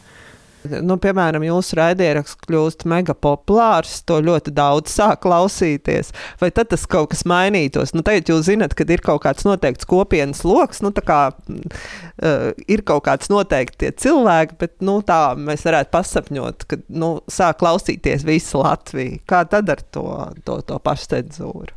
[0.61, 6.13] Nu, piemēram, jūsu raidieraksts kļūst mega populārs, to ļoti daudz sāk klausīties.
[6.43, 7.95] Vai tad tas kaut kas mainītos?
[7.97, 12.85] Nu, tagad jūs zinat, ka ir kaut kāds noteikts kopienas lokus, nu, kā, uh, ir
[12.85, 18.29] kaut kāds noteikti tie cilvēki, bet nu, tā mēs varētu pasapņot, ka nu, sāk klausīties
[18.29, 19.23] visa Latvija.
[19.31, 20.07] Kā tad ar to,
[20.45, 21.73] to, to pašcensūru?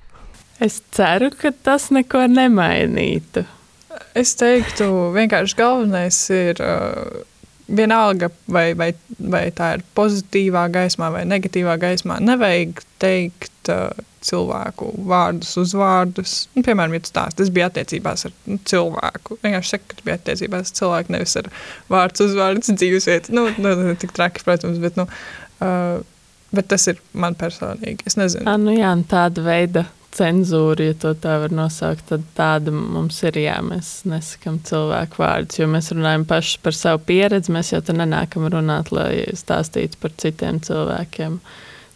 [0.63, 3.47] Es ceru, ka tas neko nemainītu.
[4.17, 6.59] Es teiktu, vienkārši galvenais ir.
[6.59, 7.29] Uh,
[7.67, 13.91] vienalga, vai, vai, vai tā ir pozitīvā gaismā vai negatīvā gaismā, nevajag teikt uh,
[14.23, 16.35] cilvēku vārdus, uzvārdus.
[16.55, 19.39] Nu, piemēram, ja tas, tas bija attiecībās ar nu, cilvēku.
[19.43, 21.49] Vienkārši saka, ka tas bija attiecībās ar cilvēku, nevis ar
[21.91, 23.35] vārdus, uzvārdus, dzīvesvietu.
[23.35, 25.07] Nu, nu, tik traki, protams, bet, nu,
[25.63, 25.99] uh,
[26.55, 28.07] bet tas ir man personīgi.
[28.09, 28.47] Es nezinu.
[28.49, 33.39] A, nu jā, tāda veida cenzūra, ja tā var nosaukt, tad tāda mums ir.
[33.43, 37.53] Jā, mēs nesakām cilvēku vārdus, jo mēs runājam paši par savu pieredzi.
[37.53, 41.37] Mēs jau tur nenākam runāt, lai stāstītu par citiem cilvēkiem.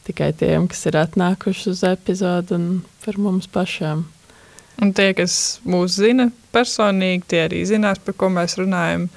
[0.08, 2.70] Tikai tiem, kas ir atnākuši uz epizodi un
[3.04, 4.06] par mums pašiem.
[4.82, 9.10] Un tie, kas mūs zina personīgi, tie arī zinās, par ko mēs runājam.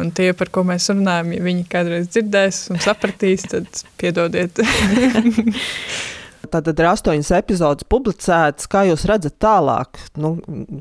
[0.00, 4.62] Un tie, par ko mēs runājam, ja viņi kādreiz dzirdēs un sapratīs, tad piedodiet.
[6.50, 8.68] Tātad ir astoņas epizodes publicētas.
[8.70, 10.00] Kā jūs redzat tālāk?
[10.20, 10.34] Nu,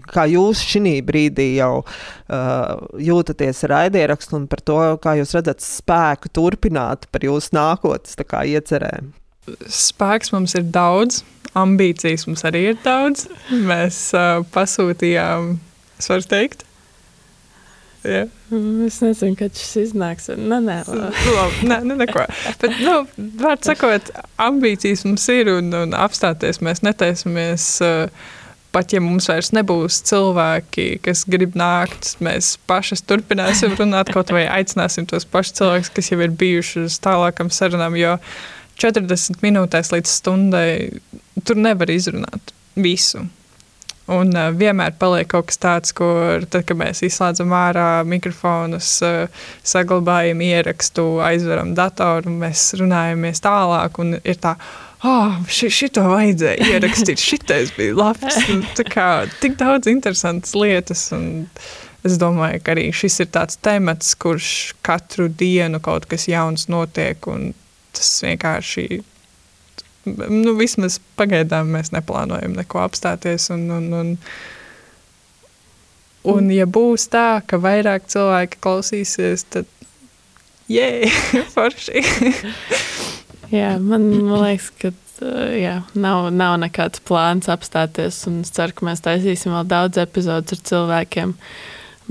[0.09, 6.31] kā jūs šī brīdī jau uh, jūtaties raidierakstu un par to, kā jūs redzat spēku
[6.33, 9.13] turpināt par jūsu nākotnes iecerēm?
[9.65, 11.23] Spēks mums ir daudz,
[11.57, 13.27] ambīcijas mums arī ir daudz.
[13.49, 15.55] Mēs uh, pasūtījām,
[16.01, 16.65] es varu teikt,
[18.07, 18.25] Jā.
[18.49, 20.29] Mm, Es nezinu, kad šis iznāks.
[20.31, 21.67] Nē, nē, labi.
[21.67, 22.25] Nē, nu, neko.
[22.61, 22.95] Bet, nu,
[23.41, 27.71] vārds sakot, ambīcijas mums ir un, un apstāties mēs netaisamies.
[27.83, 28.29] Uh,
[28.71, 34.45] pat ja mums vairs nebūs cilvēki, kas grib nākt, mēs pašas turpināsim runāt, kaut vai
[34.45, 37.97] aicināsim tos pašus cilvēkus, kas jau ir bijuši uz tālākam sarunām.
[37.99, 38.17] Jo
[38.79, 40.69] 40 minūtēs līdz stundai
[41.43, 43.25] tur nevar izrunāt visu.
[44.09, 49.43] Un uh, vienmēr paliek kaut kas tāds, kur tad, kad mēs izslēdzam ārā mikrofonus, uh,
[49.67, 53.99] saglabājam ierakstu, aizveram datoru mēs runājamies tālāk.
[54.01, 54.55] Un ir tā,
[55.05, 58.39] ah, oh, šito vajadzēja ierakstīt, šitais bija labs.
[58.53, 59.11] Un, tā kā
[59.43, 61.11] tik daudz interesantas lietas.
[61.15, 61.45] Un,
[61.99, 67.27] Es domāju, ka arī šis ir tāds temats, kurš katru dienu kaut kas jauns notiek,
[67.27, 67.49] un
[67.91, 69.01] tas vienkārši
[70.05, 73.49] nu, vismaz pagaidām mēs neplānojam neko apstāties.
[73.55, 74.13] Un, un, un,
[76.33, 79.69] un ja būs tā, ka vairāk cilvēki klausīsies, tad
[80.71, 81.09] jē,
[81.55, 82.03] forši.
[83.49, 88.19] Jā, man, man liekas, ka uh, jā, nav, nav nekāds plāns apstāties.
[88.29, 91.33] Es ceru, ka mēs taisīsim vēl daudz epizodus ar cilvēkiem.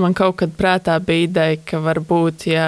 [0.03, 2.67] Man kaut kad prātā bija ideja, ka varbūt, ja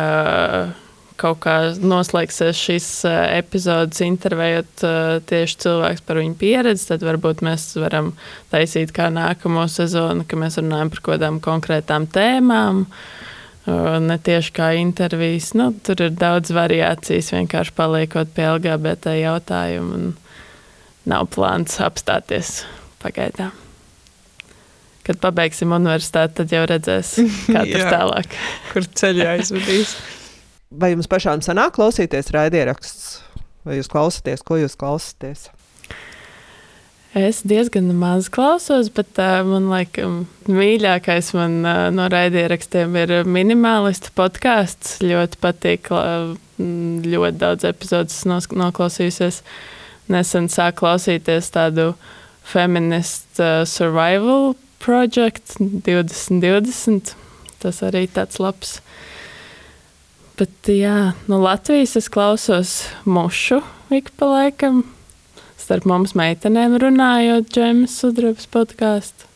[1.20, 7.44] kaut kā noslēgsies šis uh, epizodes, intervējot uh, tieši cilvēks par viņu pieredzi, tad varbūt
[7.46, 8.14] mēs varam
[8.52, 12.86] taisīt kā nākamo sezonu, ka mēs runājam par kaut kādām konkrētām tēmām.
[12.86, 13.08] Uh,
[14.00, 15.52] Ne tieši kā intervijas.
[15.54, 19.98] Nu, tur ir daudz variācijas, vienkārši paliekot pie LGBT jautājumu.
[19.98, 20.14] un
[21.08, 22.62] Nav plāns apstāties
[23.00, 23.52] pagaidām.
[25.06, 27.14] Kad pabeigsim universitāti, tad jau redzēs,
[27.54, 28.40] kā tas tālāk.
[28.72, 29.96] Kur ceļā aizvedīs.
[30.70, 33.06] Vai jums pašām sanāk klausīties raidieraksts?
[33.66, 35.48] Vai jūs klausāties, ko jūs klausāties?
[37.18, 44.12] Es diezgan maz klausos, bet uh, man liekas, mīļākais man uh, no raidierakstiem ir minimālistu
[44.14, 45.00] podkāsts.
[45.02, 49.40] Ļoti patīk, mm, ļoti daudz epizodus nos- noklausījusies.
[50.10, 51.88] Nesen sāku klausīties tādu
[52.46, 57.16] feministu uh, survival project 2020.
[57.58, 58.78] Tas arī tāds labs.
[60.40, 63.60] Bet, jā, no Latvijas es klausos mušu
[63.90, 64.84] ik pa laikam
[65.60, 69.28] starp mums meitenēm runājot, Džemas sudrabas podkāstu.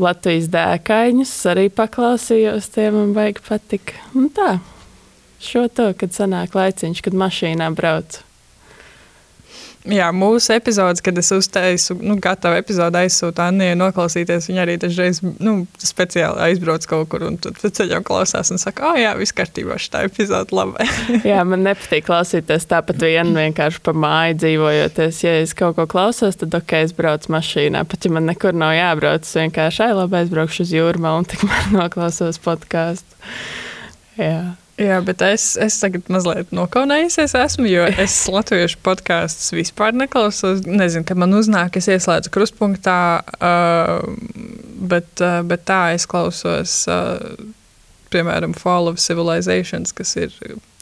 [0.00, 3.98] Latvijas dēkaņus arī paklausījos, tie man baigi patika.
[4.16, 4.54] Un tā,
[5.42, 8.24] šo to, kad sanāk laiciņš, kad mašīnā braucu.
[9.88, 15.22] Jā, mūsu epizodes, kad es uztaisu, nu, gatavu epizodi aizsūtu Annijai noklausīties, viņa arī dažreiz
[15.24, 19.78] nu, speciāli aizbrauc kaut kur un tad ceļā klausās un saka, ah, jā, viss kārtībā,
[19.80, 20.84] šī epizode labi.
[21.30, 25.24] Jā, man nepatīk klausīties tāpat vien vienkārši pa māju dzīvojoties.
[25.24, 27.86] Ja es kaut ko klausos, tad ok, es braucu mašīnā.
[27.88, 31.72] Pat ja man nekur nav jābrauc, es vienkārši ai, labi, aizbraukšu uz jūrmālu un tikmēr
[31.78, 33.16] noklausos podkāstu.
[34.20, 34.42] Jā.
[34.80, 40.62] Jā, bet es, es tagad mazliet nokaunējusies, esmu, jo es latviešu podkāstus vispār neklausos.
[40.64, 44.06] Nezinu, kad man uznāk, es ieslēdzu kruspunktā, uh,
[44.80, 47.18] bet, uh, bet tā es klausos, uh,
[48.14, 50.32] piemēram, Fall of Civilizations, kas ir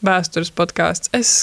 [0.05, 1.11] vēstures podkāsts.
[1.19, 1.33] Es,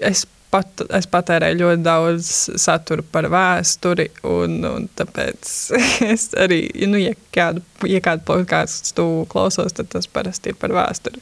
[0.00, 2.32] es, pat, es patērēju ļoti daudz
[2.64, 5.52] satura par vēsturi, un, un tāpēc
[6.14, 7.60] es arī, nu, ja kādu,
[7.92, 11.20] ja kādu podkāstu klausos, tad tas parasti ir par vēsturi.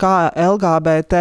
[0.00, 1.20] Kā LGBT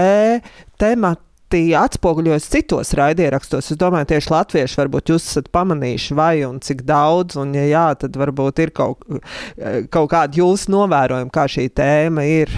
[0.81, 3.71] temati atspoguļojas citos raidierakstos?
[3.71, 7.87] Es domāju, tieši latvieši varbūt jūs esat pamanījuši, vai un cik daudz, un ja jā,
[8.05, 9.05] tad varbūt ir kaut,
[9.93, 12.53] kaut kāda jūsu novērojuma, kā šī tēma ir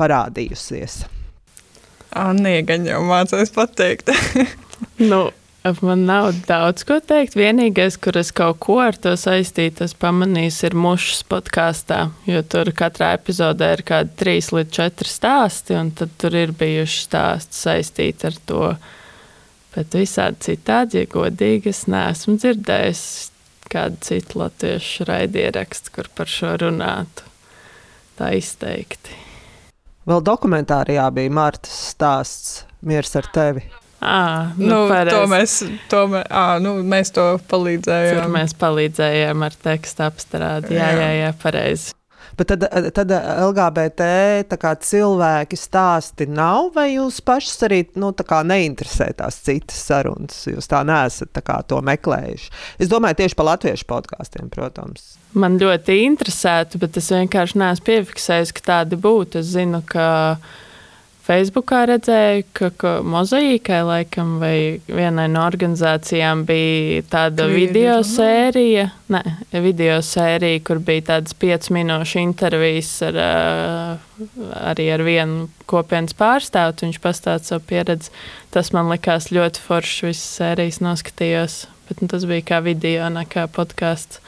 [0.00, 1.04] parādījusies.
[2.14, 4.12] Anija gan jau mācās pateikt.
[4.98, 5.30] Nu,
[5.80, 7.38] man nav daudz ko teikt.
[7.40, 12.00] Vienīgais, kur es kaut ko ar to saistītu, es pamanīju, ir mušas podkāstā.
[12.28, 16.98] Jo tur katrā epizodē ir kaut kādi trīs līdz četri stāsti, un tur ir bijuši
[17.06, 18.66] stāsti saistīti ar to.
[19.74, 23.04] Bet visādi citādi, ja godīgi, es neesmu dzirdējis
[23.72, 27.24] kādu citu latviešu raidierakstu, kur par šo runātu.
[28.20, 29.16] Tā izteikti.
[30.04, 33.64] Vēl dokumentārijā bija Martas stāsts Miers ar tevi.
[34.04, 35.26] À, Nu, nu, to pareizi.
[35.32, 35.56] mēs,
[35.88, 38.30] to mē, à, nu, mēs to Tur palīdzējām.
[38.36, 40.74] mēs palīdzējām ar tekstu apstrādi.
[40.76, 41.00] Jā, Jā.
[41.00, 41.92] jā, jā pareizi.
[42.34, 42.64] Bet tad,
[42.96, 44.06] tad LGBT
[44.50, 49.78] tā kā cilvēki stāsti nav, vai jūs pašas arī nu, tā kā neinteresē tās citas
[49.86, 50.40] sarunas?
[50.50, 52.50] Jūs tā neesat tā kā to meklējuši.
[52.82, 55.12] Es domāju tieši par latviešu podkāstiem, protams.
[55.38, 59.38] Man ļoti interesētu, bet es vienkārši neesmu piefiksējis, ka tādi būtu.
[59.38, 60.08] Es zinu, ka
[61.24, 68.84] Facebookā redzēju, ka, ka mozaīkai laikam vai vienai no organizācijām bija tāda Krievija, video sērija,
[69.14, 69.22] ne,
[69.64, 73.16] video sērija, kur bija tādas 5 minūšu intervijas ar,
[74.60, 76.76] arī ar vienu kopienas pārstāvu.
[76.82, 78.12] Viņš pastāstīja savu pieredzi.
[78.52, 81.56] Tas man likās ļoti foršs, visas sērijas noskatījos,
[81.88, 84.20] bet nu, tas bija kā video, ne kā podkāsts.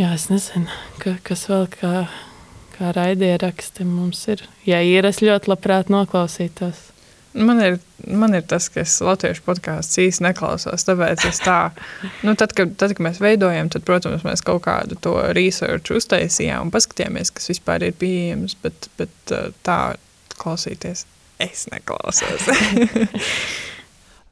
[0.00, 1.92] Jā, es nezinu, ka, kas vēl kā
[2.76, 4.44] kā raidieraksti mums ir.
[4.68, 6.90] Ja ir, es ļoti labprāt noklausītos.
[7.36, 7.74] Man ir,
[8.08, 10.86] man ir tas, ka es latviešu podkāstu īsti neklausos.
[10.88, 11.58] Tāpēc es tā,
[12.26, 16.68] nu, tad, kad, tad, kad mēs veidojam, tad, protams, mēs kaut kādu to research uztaisījām
[16.68, 18.56] un paskatījāmies, kas vispār ir pieejams.
[18.64, 19.80] Bet, bet tā
[20.40, 21.04] klausīties,
[21.44, 22.48] es neklausos.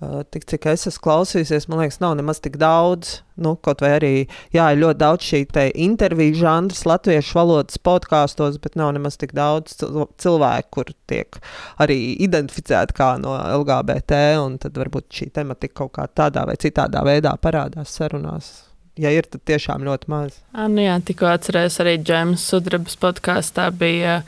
[0.05, 3.21] Uh, Tik cik es esmu klausījusies, man liekas, nav nemaz tik daudz.
[3.41, 4.11] Nu, kaut vai arī,
[4.55, 5.41] jā, ir ļoti daudz šī
[5.87, 11.41] interviju žanrs latviešu valodas podkāstos, bet nav nemaz tik daudz cil- cilvēku, kur tiek
[11.83, 17.35] arī identificēti kā no LGBT, tad varbūt šī tematika kaut kā tādā vai citādā veidā
[17.41, 18.74] parādās sarunās.
[19.01, 20.37] Ja ir, tad tiešām ļoti maz.
[20.55, 24.21] À, nu jā, tikko atcerējos arī Džeimas Sudrabas podkāstā bija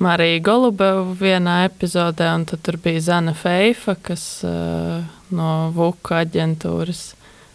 [0.00, 5.04] Marija Golubeva vienā epizodē, un tad tur bija Zana Feifa, kas uh,
[5.34, 7.02] no VUKA aģentūras.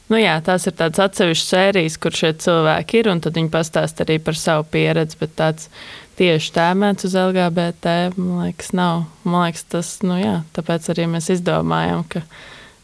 [0.09, 4.05] Nu jā, tās ir tādas atsevišķas sērijas, kur šie cilvēki ir, un tad viņi pastāsta
[4.05, 5.67] arī par savu pieredzi, bet tāds
[6.22, 9.03] tieši tēmēts uz LGBT, man liekas, nav.
[9.26, 12.24] Man liekas, tas, nu jā, tāpēc arī mēs izdomājam, ka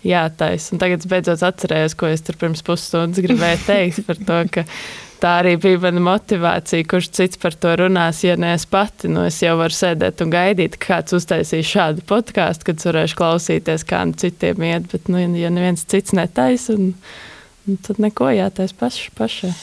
[0.05, 0.73] jātaisa.
[0.73, 4.65] Un tagad es beidzot atcerējos, ko es tur pirms pusstundas gribēju teikt par to, ka
[5.23, 9.09] tā arī bija mana motivācija, kurš cits par to runās, ja ne es pati.
[9.11, 13.87] Nu, es jau varu sēdēt un gaidīt, ka kāds uztaisīs šādu podkāstu, kad varēšu klausīties,
[13.89, 16.91] kā nu citiem iet, bet, nu, ja neviens cits netaisa, un,
[17.65, 19.55] un tad neko jātaisa paš, pašai.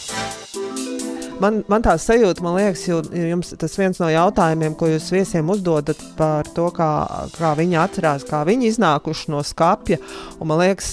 [1.43, 5.49] Man, man tā sajūta, man liekas, jo, jums tas viens no jautājumiem, ko jūs viesiem
[5.51, 6.91] uzdodat par to, kā,
[7.35, 9.99] kā viņi atcerās, kā viņi iznākuši no skapja.
[10.39, 10.93] Un man liekas,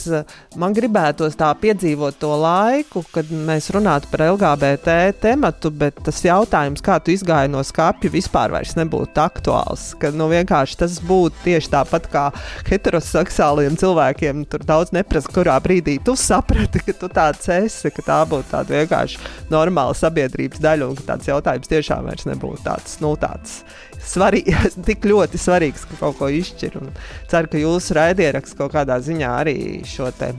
[0.58, 6.82] man gribētos tā piedzīvot to laiku, kad mēs runātu par LGBT tematu, bet tas jautājums,
[6.86, 9.92] kā tu izgāji no skapja, vispār nebūtu aktuāls.
[10.02, 10.32] Ka, nu,
[10.80, 12.26] tas būtu tieši tāpat kā
[12.70, 14.48] heteroseksuāliem cilvēkiem.
[14.50, 18.80] Tur daudz neprasa, kurā brīdī tu saprati, ka tu tāds esi, ka tā būtu tāda
[18.80, 19.22] vienkārši
[19.54, 19.94] normāla
[20.40, 23.64] sabiedrības daļa un ka tāds jautājums tiešām vairs nebūtu tāds, nu, tāds
[24.00, 26.80] svarīgs, tik ļoti svarīgs, ka kaut ko izšķir.
[26.80, 26.94] Un
[27.30, 30.34] ceru, ka jūsu raidieraksts kaut kādā ziņā arī šo te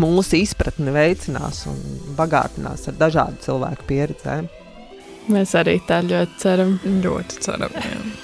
[0.00, 1.78] mūsu izpratni veicinās un
[2.16, 4.48] bagātinās ar dažādu cilvēku pieredzēm.
[5.32, 6.78] Mēs arī tā ļoti ceram.
[6.82, 7.76] ļoti ceram.
[7.76, 8.22] Jā.